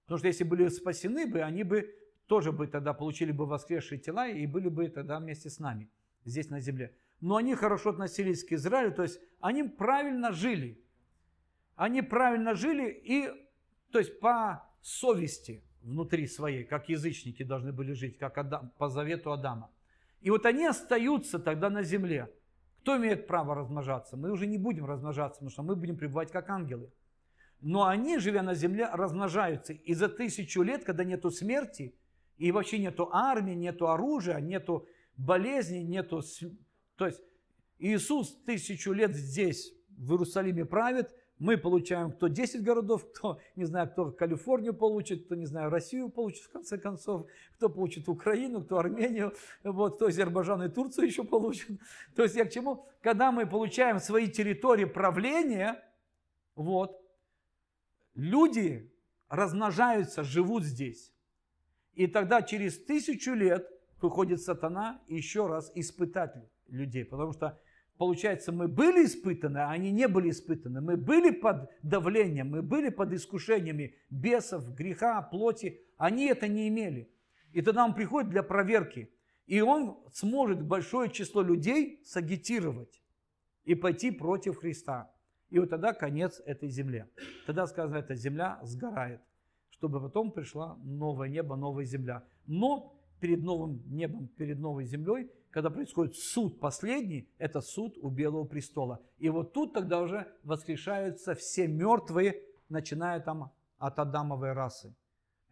Потому 0.05 0.19
что 0.19 0.27
если 0.27 0.45
были 0.45 0.69
спасены 0.69 1.27
бы, 1.27 1.41
они 1.41 1.63
бы 1.63 1.93
тоже 2.27 2.51
бы 2.51 2.67
тогда 2.67 2.93
получили 2.93 3.31
бы 3.31 3.45
воскресшие 3.45 3.99
тела 3.99 4.27
и 4.27 4.47
были 4.47 4.69
бы 4.69 4.87
тогда 4.87 5.19
вместе 5.19 5.49
с 5.49 5.59
нами 5.59 5.89
здесь 6.23 6.49
на 6.49 6.59
земле. 6.61 6.95
Но 7.21 7.35
они 7.35 7.55
хорошо 7.55 7.89
относились 7.89 8.43
к 8.43 8.53
Израилю, 8.53 8.93
то 8.93 9.03
есть 9.03 9.19
они 9.39 9.63
правильно 9.63 10.31
жили. 10.31 10.81
Они 11.75 12.01
правильно 12.01 12.55
жили 12.55 12.89
и, 12.89 13.29
то 13.91 13.99
есть 13.99 14.19
по 14.19 14.65
совести 14.81 15.61
внутри 15.81 16.27
своей, 16.27 16.63
как 16.63 16.89
язычники 16.89 17.43
должны 17.43 17.73
были 17.73 17.93
жить, 17.93 18.17
как 18.17 18.37
Адам, 18.37 18.71
по 18.77 18.89
завету 18.89 19.31
Адама. 19.31 19.69
И 20.25 20.31
вот 20.31 20.47
они 20.47 20.65
остаются 20.65 21.37
тогда 21.37 21.69
на 21.69 21.83
земле. 21.83 22.33
Кто 22.79 22.97
имеет 22.97 23.27
право 23.27 23.53
размножаться? 23.53 24.17
Мы 24.17 24.31
уже 24.31 24.47
не 24.47 24.57
будем 24.57 24.85
размножаться, 24.85 25.35
потому 25.35 25.51
что 25.51 25.61
мы 25.61 25.75
будем 25.75 25.97
пребывать 25.97 26.31
как 26.31 26.49
ангелы. 26.49 26.91
Но 27.61 27.85
они, 27.85 28.17
живя 28.17 28.41
на 28.41 28.55
земле, 28.55 28.89
размножаются. 28.91 29.73
И 29.73 29.93
за 29.93 30.09
тысячу 30.09 30.63
лет, 30.63 30.83
когда 30.83 31.03
нету 31.03 31.29
смерти, 31.29 31.93
и 32.37 32.51
вообще 32.51 32.79
нету 32.79 33.07
армии, 33.13 33.53
нету 33.53 33.87
оружия, 33.87 34.39
нету 34.39 34.87
болезней, 35.15 35.83
нету... 35.83 36.23
То 36.95 37.05
есть 37.05 37.21
Иисус 37.77 38.35
тысячу 38.45 38.93
лет 38.93 39.15
здесь, 39.15 39.75
в 39.89 40.13
Иерусалиме 40.13 40.65
правит, 40.65 41.13
мы 41.39 41.57
получаем 41.57 42.11
кто 42.11 42.27
10 42.27 42.63
городов, 42.63 43.05
кто, 43.13 43.39
не 43.55 43.65
знаю, 43.65 43.89
кто 43.89 44.11
Калифорнию 44.11 44.73
получит, 44.73 45.25
кто, 45.25 45.35
не 45.35 45.45
знаю, 45.45 45.69
Россию 45.69 46.09
получит, 46.09 46.43
в 46.43 46.51
конце 46.51 46.77
концов, 46.77 47.27
кто 47.55 47.69
получит 47.69 48.07
Украину, 48.07 48.63
кто 48.63 48.79
Армению, 48.79 49.33
вот, 49.63 49.95
кто 49.95 50.07
Азербайджан 50.07 50.63
и 50.63 50.69
Турцию 50.69 51.07
еще 51.07 51.23
получит. 51.23 51.79
То 52.15 52.23
есть 52.23 52.35
я 52.35 52.45
к 52.45 52.51
чему? 52.51 52.85
Когда 53.01 53.31
мы 53.31 53.45
получаем 53.45 53.99
свои 53.99 54.27
территории 54.27 54.85
правления, 54.85 55.83
вот, 56.55 57.01
люди 58.13 58.91
размножаются, 59.27 60.23
живут 60.23 60.63
здесь. 60.63 61.11
И 61.93 62.07
тогда 62.07 62.41
через 62.41 62.77
тысячу 62.83 63.33
лет 63.33 63.69
выходит 64.01 64.41
сатана 64.41 65.01
еще 65.07 65.47
раз 65.47 65.71
испытать 65.75 66.35
людей. 66.67 67.05
Потому 67.05 67.33
что, 67.33 67.59
получается, 67.97 68.51
мы 68.51 68.67
были 68.67 69.05
испытаны, 69.05 69.59
а 69.59 69.71
они 69.71 69.91
не 69.91 70.07
были 70.07 70.29
испытаны. 70.29 70.81
Мы 70.81 70.97
были 70.97 71.31
под 71.31 71.69
давлением, 71.83 72.49
мы 72.51 72.61
были 72.61 72.89
под 72.89 73.13
искушениями 73.13 73.95
бесов, 74.09 74.73
греха, 74.75 75.21
плоти. 75.21 75.81
Они 75.97 76.25
это 76.25 76.47
не 76.47 76.67
имели. 76.67 77.09
И 77.53 77.61
тогда 77.61 77.85
он 77.85 77.93
приходит 77.93 78.29
для 78.29 78.43
проверки. 78.43 79.11
И 79.47 79.61
он 79.61 79.97
сможет 80.11 80.61
большое 80.61 81.09
число 81.11 81.41
людей 81.41 82.01
сагитировать 82.03 83.01
и 83.63 83.75
пойти 83.75 84.11
против 84.11 84.57
Христа. 84.57 85.11
И 85.49 85.59
вот 85.59 85.69
тогда 85.69 85.93
конец 85.93 86.41
этой 86.45 86.69
земле. 86.69 87.07
Тогда 87.45 87.67
сказано, 87.67 87.97
эта 87.97 88.15
земля 88.15 88.59
сгорает 88.63 89.21
чтобы 89.77 89.99
потом 89.99 90.31
пришла 90.31 90.77
новое 90.83 91.27
небо, 91.27 91.55
новая 91.55 91.85
земля. 91.85 92.23
Но 92.47 92.97
перед 93.19 93.43
новым 93.43 93.83
небом, 93.87 94.27
перед 94.29 94.57
новой 94.57 94.85
землей, 94.85 95.29
когда 95.55 95.69
происходит 95.69 96.17
суд 96.17 96.59
последний, 96.59 97.29
это 97.37 97.61
суд 97.61 97.97
у 98.01 98.09
Белого 98.09 98.43
престола. 98.43 99.01
И 99.19 99.29
вот 99.29 99.53
тут 99.53 99.71
тогда 99.71 100.01
уже 100.01 100.27
воскрешаются 100.43 101.33
все 101.33 101.65
мертвые, 101.65 102.43
начиная 102.67 103.21
там 103.21 103.53
от 103.77 103.97
Адамовой 103.97 104.51
расы. 104.51 104.93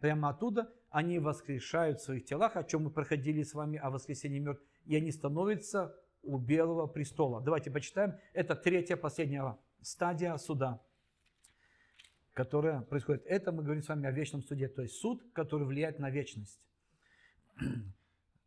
Прямо 0.00 0.28
оттуда 0.28 0.70
они 0.90 1.18
воскрешают 1.18 2.00
в 2.00 2.04
своих 2.04 2.26
телах, 2.26 2.54
о 2.56 2.64
чем 2.64 2.82
мы 2.82 2.90
проходили 2.90 3.42
с 3.42 3.54
вами 3.54 3.78
о 3.78 3.88
воскресении 3.88 4.40
мертвых, 4.40 4.68
и 4.84 4.94
они 4.94 5.10
становятся 5.10 5.96
у 6.22 6.36
Белого 6.36 6.86
престола. 6.86 7.40
Давайте 7.40 7.70
почитаем. 7.70 8.12
Это 8.34 8.54
третья, 8.56 8.96
последняя 8.96 9.56
стадия 9.80 10.36
суда 10.36 10.82
которое 12.34 12.80
происходит. 12.80 13.22
Это 13.26 13.52
мы 13.52 13.62
говорим 13.62 13.82
с 13.82 13.88
вами 13.88 14.06
о 14.06 14.10
вечном 14.10 14.42
суде, 14.42 14.68
то 14.68 14.82
есть 14.82 14.96
суд, 14.96 15.22
который 15.32 15.66
влияет 15.66 15.98
на 16.00 16.10
вечность. 16.10 16.60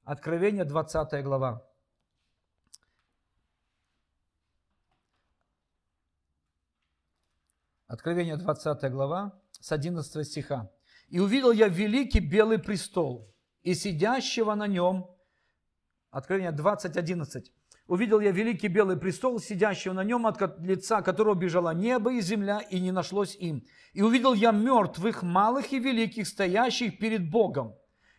Откровение 0.08 0.64
20 0.64 1.22
глава. 1.22 1.68
Откровение 7.88 8.38
20 8.38 8.90
глава 8.90 9.38
с 9.60 9.70
11 9.70 10.26
стиха. 10.26 10.72
«И 11.10 11.20
увидел 11.20 11.52
я 11.52 11.68
великий 11.68 12.22
белый 12.22 12.58
престол, 12.58 13.36
и 13.64 13.74
сидящего 13.74 14.56
на 14.56 14.66
нем». 14.66 15.14
Откровение 16.10 16.54
20, 16.54 16.96
11 16.96 17.52
увидел 17.88 18.22
я 18.22 18.32
великий 18.32 18.70
белый 18.70 18.96
престол, 18.96 19.42
сидящего 19.42 19.92
на 19.92 20.06
нем, 20.06 20.26
от 20.26 20.58
лица 20.62 21.02
которого 21.02 21.36
бежало 21.36 21.74
небо 21.74 22.14
и 22.14 22.22
земля, 22.22 22.60
и 22.60 22.80
не 22.80 22.94
нашлось 22.94 23.36
им. 23.36 23.66
И 23.92 24.02
увидел 24.02 24.34
я 24.34 24.52
мертвых, 24.52 25.22
малых 25.22 25.74
и 25.74 25.80
великих, 25.80 26.28
стоящих 26.28 26.98
перед 26.98 27.30
Богом. 27.30 27.76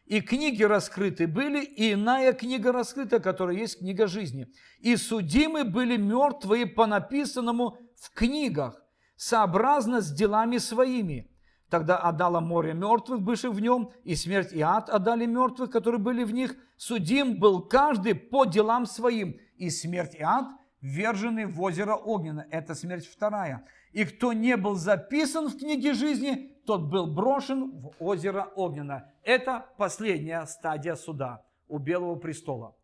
И 0.08 0.22
книги 0.22 0.62
раскрыты 0.62 1.26
были, 1.26 1.62
и 1.62 1.92
иная 1.92 2.32
книга 2.32 2.72
раскрыта, 2.72 3.20
которая 3.20 3.56
есть 3.56 3.80
книга 3.80 4.06
жизни. 4.06 4.48
И 4.78 4.96
судимы 4.96 5.64
были 5.64 5.98
мертвые 5.98 6.66
по 6.66 6.86
написанному 6.86 7.76
в 7.94 8.14
книгах, 8.14 8.82
сообразно 9.16 10.00
с 10.00 10.10
делами 10.10 10.56
своими. 10.56 11.30
Тогда 11.68 11.98
отдало 11.98 12.40
море 12.40 12.72
мертвых, 12.72 13.20
бывших 13.20 13.52
в 13.52 13.60
нем, 13.60 13.92
и 14.02 14.14
смерть 14.14 14.54
и 14.54 14.62
ад 14.62 14.88
отдали 14.88 15.26
мертвых, 15.26 15.70
которые 15.70 16.00
были 16.00 16.24
в 16.24 16.32
них. 16.32 16.56
Судим 16.78 17.38
был 17.38 17.60
каждый 17.60 18.14
по 18.14 18.46
делам 18.46 18.86
своим 18.86 19.36
и 19.58 19.68
смерть 19.68 20.14
и 20.14 20.22
ад 20.22 20.46
ввержены 20.80 21.46
в 21.46 21.60
озеро 21.60 21.96
огненно. 21.96 22.46
Это 22.50 22.74
смерть 22.74 23.06
вторая. 23.06 23.66
И 23.92 24.06
кто 24.06 24.32
не 24.32 24.56
был 24.56 24.76
записан 24.76 25.48
в 25.48 25.58
книге 25.58 25.92
жизни, 25.92 26.57
тот 26.68 26.82
был 26.82 27.06
брошен 27.06 27.80
в 27.80 27.94
озеро 27.98 28.52
огненно. 28.54 29.10
Это 29.22 29.66
последняя 29.78 30.44
стадия 30.44 30.96
суда 30.96 31.42
у 31.66 31.78
Белого 31.78 32.16
престола. 32.16 32.76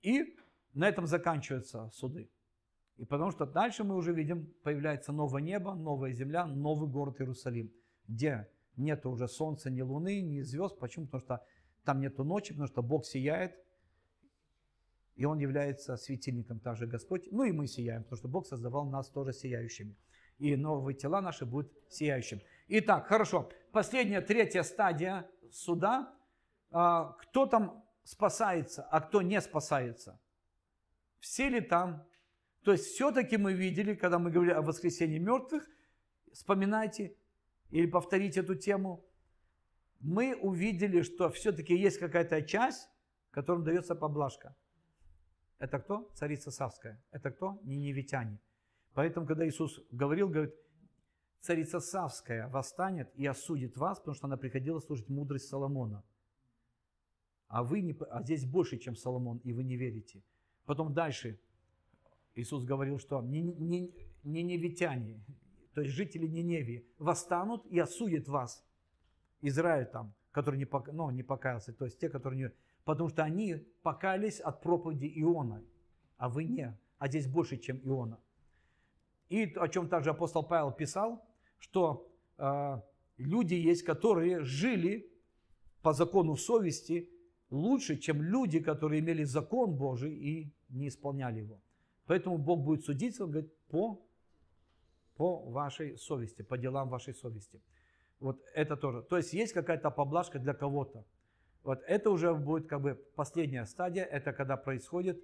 И 0.00 0.34
на 0.72 0.88
этом 0.88 1.06
заканчиваются 1.06 1.90
суды. 1.90 2.30
И 2.96 3.04
потому 3.04 3.30
что 3.30 3.44
дальше 3.44 3.84
мы 3.84 3.96
уже 3.96 4.14
видим, 4.14 4.46
появляется 4.62 5.12
новое 5.12 5.42
небо, 5.42 5.74
новая 5.74 6.12
земля, 6.12 6.46
новый 6.46 6.88
город 6.88 7.20
Иерусалим, 7.20 7.70
где 8.08 8.48
нет 8.78 9.04
уже 9.04 9.28
солнца, 9.28 9.68
ни 9.70 9.82
луны, 9.82 10.22
ни 10.22 10.40
звезд. 10.40 10.78
Почему? 10.78 11.04
Потому 11.04 11.20
что 11.22 11.46
там 11.84 12.00
нету 12.00 12.24
ночи, 12.24 12.54
потому 12.54 12.68
что 12.68 12.82
Бог 12.82 13.04
сияет, 13.04 13.54
и 15.16 15.26
Он 15.26 15.38
является 15.38 15.98
светильником 15.98 16.60
также 16.60 16.86
Господь. 16.86 17.28
Ну 17.30 17.44
и 17.44 17.52
мы 17.52 17.66
сияем, 17.66 18.04
потому 18.04 18.16
что 18.16 18.28
Бог 18.28 18.46
создавал 18.46 18.86
нас 18.86 19.10
тоже 19.10 19.34
сияющими. 19.34 19.98
И 20.38 20.56
новые 20.56 20.96
тела 20.96 21.20
наши 21.20 21.44
будут 21.44 21.70
сияющими. 21.90 22.42
Итак, 22.68 23.06
хорошо. 23.06 23.50
Последняя, 23.72 24.20
третья 24.20 24.62
стадия 24.62 25.30
суда. 25.50 26.14
А, 26.70 27.12
кто 27.20 27.46
там 27.46 27.84
спасается, 28.04 28.82
а 28.90 29.00
кто 29.00 29.22
не 29.22 29.40
спасается? 29.40 30.20
Все 31.20 31.48
ли 31.48 31.60
там? 31.60 32.06
То 32.64 32.72
есть 32.72 32.86
все-таки 32.86 33.36
мы 33.36 33.52
видели, 33.52 33.94
когда 33.94 34.18
мы 34.18 34.30
говорили 34.30 34.54
о 34.54 34.62
воскресении 34.62 35.18
мертвых, 35.18 35.68
вспоминайте 36.32 37.16
или 37.70 37.86
повторите 37.86 38.40
эту 38.40 38.54
тему, 38.54 39.04
мы 40.00 40.34
увидели, 40.34 41.02
что 41.02 41.30
все-таки 41.30 41.74
есть 41.74 41.98
какая-то 41.98 42.42
часть, 42.42 42.88
которым 43.30 43.64
дается 43.64 43.94
поблажка. 43.94 44.56
Это 45.58 45.78
кто? 45.78 46.10
Царица 46.14 46.50
Савская. 46.50 47.00
Это 47.12 47.30
кто? 47.30 47.60
Ниневитяне. 47.62 48.40
Поэтому, 48.94 49.26
когда 49.26 49.46
Иисус 49.46 49.80
говорил, 49.90 50.28
говорит, 50.28 50.54
царица 51.42 51.80
Савская 51.80 52.48
восстанет 52.48 53.10
и 53.14 53.26
осудит 53.26 53.76
вас, 53.76 53.98
потому 53.98 54.14
что 54.14 54.26
она 54.26 54.36
приходила 54.36 54.80
служить 54.80 55.08
мудрость 55.08 55.48
Соломона. 55.48 56.04
А, 57.48 57.62
вы 57.62 57.82
не, 57.82 57.96
а 58.10 58.22
здесь 58.22 58.46
больше, 58.46 58.78
чем 58.78 58.96
Соломон, 58.96 59.38
и 59.38 59.52
вы 59.52 59.64
не 59.64 59.76
верите. 59.76 60.22
Потом 60.64 60.94
дальше 60.94 61.38
Иисус 62.34 62.64
говорил, 62.64 62.98
что 62.98 63.20
ниневитяне, 63.20 65.22
то 65.74 65.82
есть 65.82 65.94
жители 65.94 66.26
Ниневии, 66.26 66.86
восстанут 66.98 67.66
и 67.66 67.78
осудят 67.78 68.28
вас. 68.28 68.64
Израиль 69.42 69.86
там, 69.86 70.14
который 70.30 70.56
не, 70.56 70.66
ну, 70.92 71.10
не 71.10 71.22
покаялся, 71.22 71.72
то 71.72 71.84
есть 71.84 71.98
те, 71.98 72.08
которые 72.08 72.38
не 72.38 72.52
потому 72.84 73.08
что 73.08 73.22
они 73.22 73.56
покались 73.82 74.40
от 74.40 74.60
проповеди 74.60 75.12
Иона, 75.16 75.62
а 76.16 76.28
вы 76.28 76.44
не, 76.44 76.76
а 76.98 77.08
здесь 77.08 77.26
больше, 77.26 77.56
чем 77.56 77.80
Иона. 77.84 78.18
И 79.28 79.44
о 79.56 79.68
чем 79.68 79.88
также 79.88 80.10
апостол 80.10 80.42
Павел 80.42 80.72
писал, 80.72 81.24
что 81.62 82.10
э, 82.38 82.80
люди 83.18 83.54
есть, 83.54 83.84
которые 83.84 84.42
жили 84.42 85.08
по 85.80 85.92
закону 85.92 86.36
совести 86.36 87.08
лучше, 87.50 87.96
чем 87.98 88.20
люди, 88.22 88.58
которые 88.60 89.00
имели 89.00 89.24
закон 89.24 89.76
Божий 89.76 90.12
и 90.12 90.52
не 90.68 90.88
исполняли 90.88 91.40
его. 91.40 91.60
Поэтому 92.06 92.36
Бог 92.38 92.64
будет 92.64 92.84
судить, 92.84 93.20
он 93.20 93.30
говорит, 93.30 93.52
по, 93.68 94.04
по 95.14 95.50
вашей 95.50 95.96
совести, 95.98 96.42
по 96.42 96.58
делам 96.58 96.88
вашей 96.88 97.14
совести. 97.14 97.62
Вот 98.18 98.42
это 98.54 98.76
тоже. 98.76 99.02
То 99.02 99.16
есть 99.16 99.32
есть 99.32 99.52
какая-то 99.52 99.90
поблажка 99.90 100.38
для 100.38 100.54
кого-то. 100.54 101.04
Вот 101.62 101.80
это 101.86 102.10
уже 102.10 102.34
будет 102.34 102.66
как 102.66 102.80
бы 102.80 102.94
последняя 103.14 103.66
стадия, 103.66 104.04
это 104.04 104.32
когда 104.32 104.56
происходит 104.56 105.22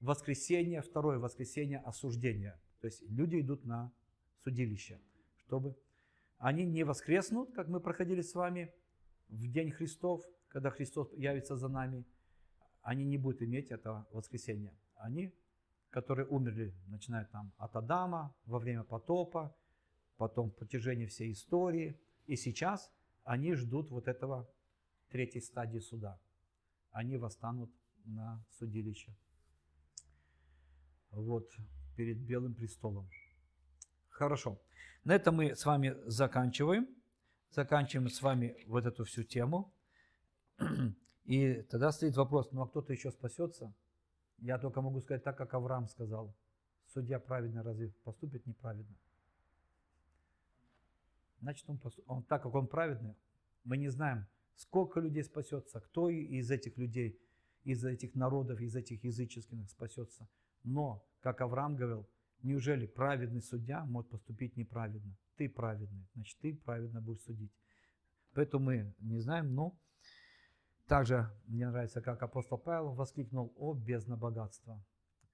воскресение, 0.00 0.82
второе 0.82 1.18
воскресение 1.18 1.78
осуждения. 1.78 2.60
То 2.80 2.88
есть 2.88 3.02
люди 3.08 3.40
идут 3.40 3.64
на 3.64 3.90
судилище, 4.44 5.00
чтобы 5.48 5.74
они 6.36 6.66
не 6.66 6.84
воскреснут, 6.84 7.54
как 7.54 7.68
мы 7.68 7.80
проходили 7.80 8.20
с 8.20 8.34
вами 8.34 8.70
в 9.28 9.50
день 9.50 9.70
Христов, 9.70 10.22
когда 10.48 10.70
Христос 10.70 11.10
явится 11.14 11.56
за 11.56 11.68
нами, 11.68 12.04
они 12.82 13.04
не 13.04 13.16
будут 13.16 13.42
иметь 13.42 13.70
этого 13.70 14.06
воскресения. 14.12 14.74
Они, 14.96 15.32
которые 15.88 16.26
умерли, 16.26 16.74
начиная 16.86 17.24
там 17.24 17.50
от 17.56 17.74
Адама, 17.76 18.34
во 18.44 18.58
время 18.58 18.84
потопа, 18.84 19.56
потом 20.18 20.50
в 20.50 20.54
протяжении 20.54 21.06
всей 21.06 21.32
истории, 21.32 21.98
и 22.26 22.36
сейчас 22.36 22.92
они 23.24 23.54
ждут 23.54 23.90
вот 23.90 24.06
этого 24.06 24.46
третьей 25.08 25.40
стадии 25.40 25.78
суда. 25.78 26.20
Они 26.90 27.16
восстанут 27.16 27.70
на 28.04 28.44
судилище. 28.58 29.16
Вот, 31.10 31.50
перед 31.96 32.18
Белым 32.18 32.54
престолом. 32.54 33.08
Хорошо. 34.10 34.58
На 35.08 35.14
этом 35.14 35.36
мы 35.36 35.56
с 35.56 35.64
вами 35.64 35.96
заканчиваем. 36.04 36.86
Заканчиваем 37.50 38.10
с 38.10 38.20
вами 38.20 38.62
вот 38.66 38.84
эту 38.84 39.04
всю 39.04 39.24
тему. 39.24 39.72
И 41.24 41.62
тогда 41.70 41.92
стоит 41.92 42.14
вопрос, 42.14 42.52
ну 42.52 42.60
а 42.60 42.68
кто-то 42.68 42.92
еще 42.92 43.10
спасется? 43.10 43.72
Я 44.36 44.58
только 44.58 44.82
могу 44.82 45.00
сказать 45.00 45.24
так, 45.24 45.38
как 45.38 45.54
Авраам 45.54 45.88
сказал. 45.88 46.34
Судья 46.88 47.18
праведно 47.18 47.62
разве 47.62 47.88
поступит 48.04 48.44
неправедно? 48.44 48.94
Значит, 51.40 51.64
он, 51.70 51.80
он, 52.06 52.22
так 52.24 52.42
как 52.42 52.54
он 52.54 52.66
праведный, 52.66 53.16
мы 53.64 53.78
не 53.78 53.88
знаем, 53.88 54.26
сколько 54.56 55.00
людей 55.00 55.24
спасется, 55.24 55.80
кто 55.80 56.10
из 56.10 56.50
этих 56.50 56.76
людей, 56.76 57.18
из 57.64 57.82
этих 57.82 58.14
народов, 58.14 58.60
из 58.60 58.76
этих 58.76 59.02
языческих 59.02 59.70
спасется. 59.70 60.28
Но, 60.64 61.02
как 61.22 61.40
Авраам 61.40 61.76
говорил, 61.76 62.06
Неужели 62.42 62.86
праведный 62.86 63.42
судья 63.42 63.84
может 63.84 64.10
поступить 64.10 64.56
неправедно? 64.56 65.16
Ты 65.36 65.48
праведный, 65.48 66.08
значит, 66.14 66.38
ты 66.40 66.54
праведно 66.54 67.00
будешь 67.00 67.22
судить. 67.22 67.52
Поэтому 68.34 68.66
мы 68.66 68.94
не 69.00 69.20
знаем, 69.20 69.54
но 69.54 69.76
также 70.86 71.28
мне 71.46 71.68
нравится, 71.68 72.00
как 72.00 72.22
апостол 72.22 72.58
Павел 72.58 72.94
воскликнул 72.94 73.52
о 73.56 73.74
бездна 73.74 74.16
богатства, 74.16 74.82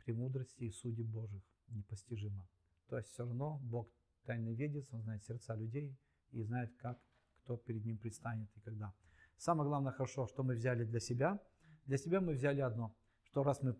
премудрости 0.04 0.64
и 0.64 0.70
судеб 0.70 1.06
Божьих 1.06 1.42
непостижимо. 1.68 2.46
То 2.88 2.96
есть 2.96 3.10
все 3.10 3.24
равно 3.24 3.58
Бог 3.62 3.88
тайный 4.24 4.54
ведец, 4.54 4.92
Он 4.92 5.02
знает 5.02 5.24
сердца 5.24 5.54
людей 5.54 5.96
и 6.32 6.42
знает, 6.42 6.74
как 6.78 6.98
кто 7.42 7.56
перед 7.56 7.84
Ним 7.84 7.98
предстанет 7.98 8.48
и 8.56 8.60
когда. 8.60 8.94
Самое 9.36 9.68
главное 9.68 9.92
хорошо, 9.92 10.26
что 10.26 10.42
мы 10.42 10.54
взяли 10.54 10.84
для 10.84 11.00
себя. 11.00 11.38
Для 11.86 11.98
себя 11.98 12.20
мы 12.20 12.32
взяли 12.32 12.60
одно, 12.60 12.96
что 13.24 13.42
раз 13.42 13.62
мы 13.62 13.76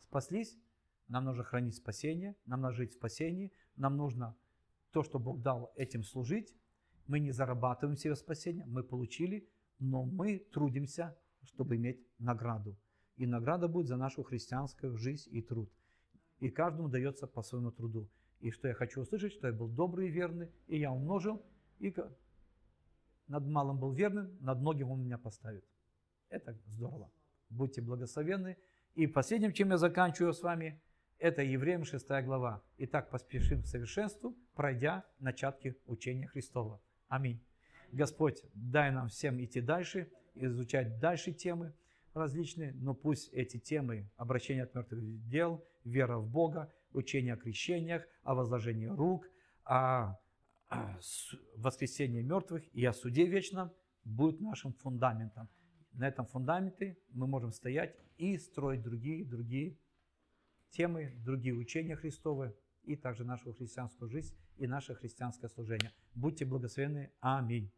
спаслись, 0.00 0.56
нам 1.12 1.26
нужно 1.26 1.44
хранить 1.44 1.74
спасение, 1.74 2.34
нам 2.46 2.62
нужно 2.62 2.76
жить 2.76 2.92
в 2.92 2.94
спасении, 2.94 3.52
нам 3.76 3.98
нужно 3.98 4.34
то, 4.92 5.02
что 5.02 5.18
Бог 5.18 5.42
дал, 5.42 5.70
этим 5.76 6.02
служить. 6.04 6.56
Мы 7.06 7.20
не 7.20 7.32
зарабатываем 7.32 7.98
себе 7.98 8.16
спасение, 8.16 8.64
мы 8.64 8.82
получили, 8.82 9.46
но 9.78 10.06
мы 10.06 10.38
трудимся, 10.38 11.14
чтобы 11.42 11.76
иметь 11.76 12.00
награду. 12.18 12.78
И 13.16 13.26
награда 13.26 13.68
будет 13.68 13.88
за 13.88 13.96
нашу 13.96 14.22
христианскую 14.22 14.96
жизнь 14.96 15.28
и 15.30 15.42
труд. 15.42 15.70
И 16.38 16.48
каждому 16.48 16.88
дается 16.88 17.26
по 17.26 17.42
своему 17.42 17.72
труду. 17.72 18.08
И 18.40 18.50
что 18.50 18.68
я 18.68 18.74
хочу 18.74 19.02
услышать, 19.02 19.34
что 19.34 19.48
я 19.48 19.52
был 19.52 19.68
добрый 19.68 20.08
и 20.08 20.10
верный, 20.10 20.50
и 20.66 20.78
я 20.78 20.92
умножил, 20.92 21.44
и 21.78 21.94
над 23.26 23.46
малым 23.46 23.78
был 23.78 23.92
верным, 23.92 24.34
над 24.40 24.60
многим 24.60 24.90
он 24.90 25.02
меня 25.02 25.18
поставит. 25.18 25.64
Это 26.30 26.56
здорово. 26.68 27.10
Будьте 27.50 27.82
благословенны. 27.82 28.56
И 28.94 29.06
последним, 29.06 29.52
чем 29.52 29.72
я 29.72 29.76
заканчиваю 29.76 30.32
с 30.32 30.42
вами– 30.42 30.80
это 31.22 31.40
Евреям 31.42 31.84
6 31.84 32.08
глава. 32.24 32.64
Итак, 32.78 33.08
поспешим 33.08 33.62
к 33.62 33.66
совершенству, 33.66 34.36
пройдя 34.54 35.04
начатки 35.20 35.76
учения 35.86 36.26
Христова. 36.26 36.80
Аминь. 37.06 37.40
Господь, 37.92 38.42
дай 38.54 38.90
нам 38.90 39.06
всем 39.06 39.40
идти 39.42 39.60
дальше, 39.60 40.10
изучать 40.34 40.98
дальше 40.98 41.32
темы 41.32 41.74
различные, 42.12 42.72
но 42.72 42.92
пусть 42.94 43.32
эти 43.32 43.58
темы 43.58 44.10
обращения 44.16 44.64
от 44.64 44.74
мертвых 44.74 45.28
дел, 45.28 45.64
вера 45.84 46.18
в 46.18 46.28
Бога, 46.28 46.72
учение 46.92 47.34
о 47.34 47.36
крещениях, 47.36 48.02
о 48.24 48.34
возложении 48.34 48.86
рук, 48.86 49.30
о 49.64 50.16
воскресении 51.54 52.22
мертвых 52.22 52.64
и 52.74 52.84
о 52.84 52.92
суде 52.92 53.26
вечном 53.26 53.70
будут 54.04 54.40
нашим 54.40 54.72
фундаментом. 54.72 55.48
На 55.92 56.08
этом 56.08 56.26
фундаменте 56.26 56.98
мы 57.10 57.28
можем 57.28 57.52
стоять 57.52 57.94
и 58.18 58.36
строить 58.38 58.82
другие, 58.82 59.24
другие 59.24 59.76
темы, 60.72 61.12
другие 61.24 61.54
учения 61.54 61.96
Христовы 61.96 62.54
и 62.82 62.96
также 62.96 63.24
нашу 63.24 63.52
христианскую 63.52 64.10
жизнь 64.10 64.34
и 64.56 64.66
наше 64.66 64.94
христианское 64.94 65.48
служение. 65.48 65.92
Будьте 66.14 66.44
благословенны. 66.44 67.12
Аминь. 67.20 67.70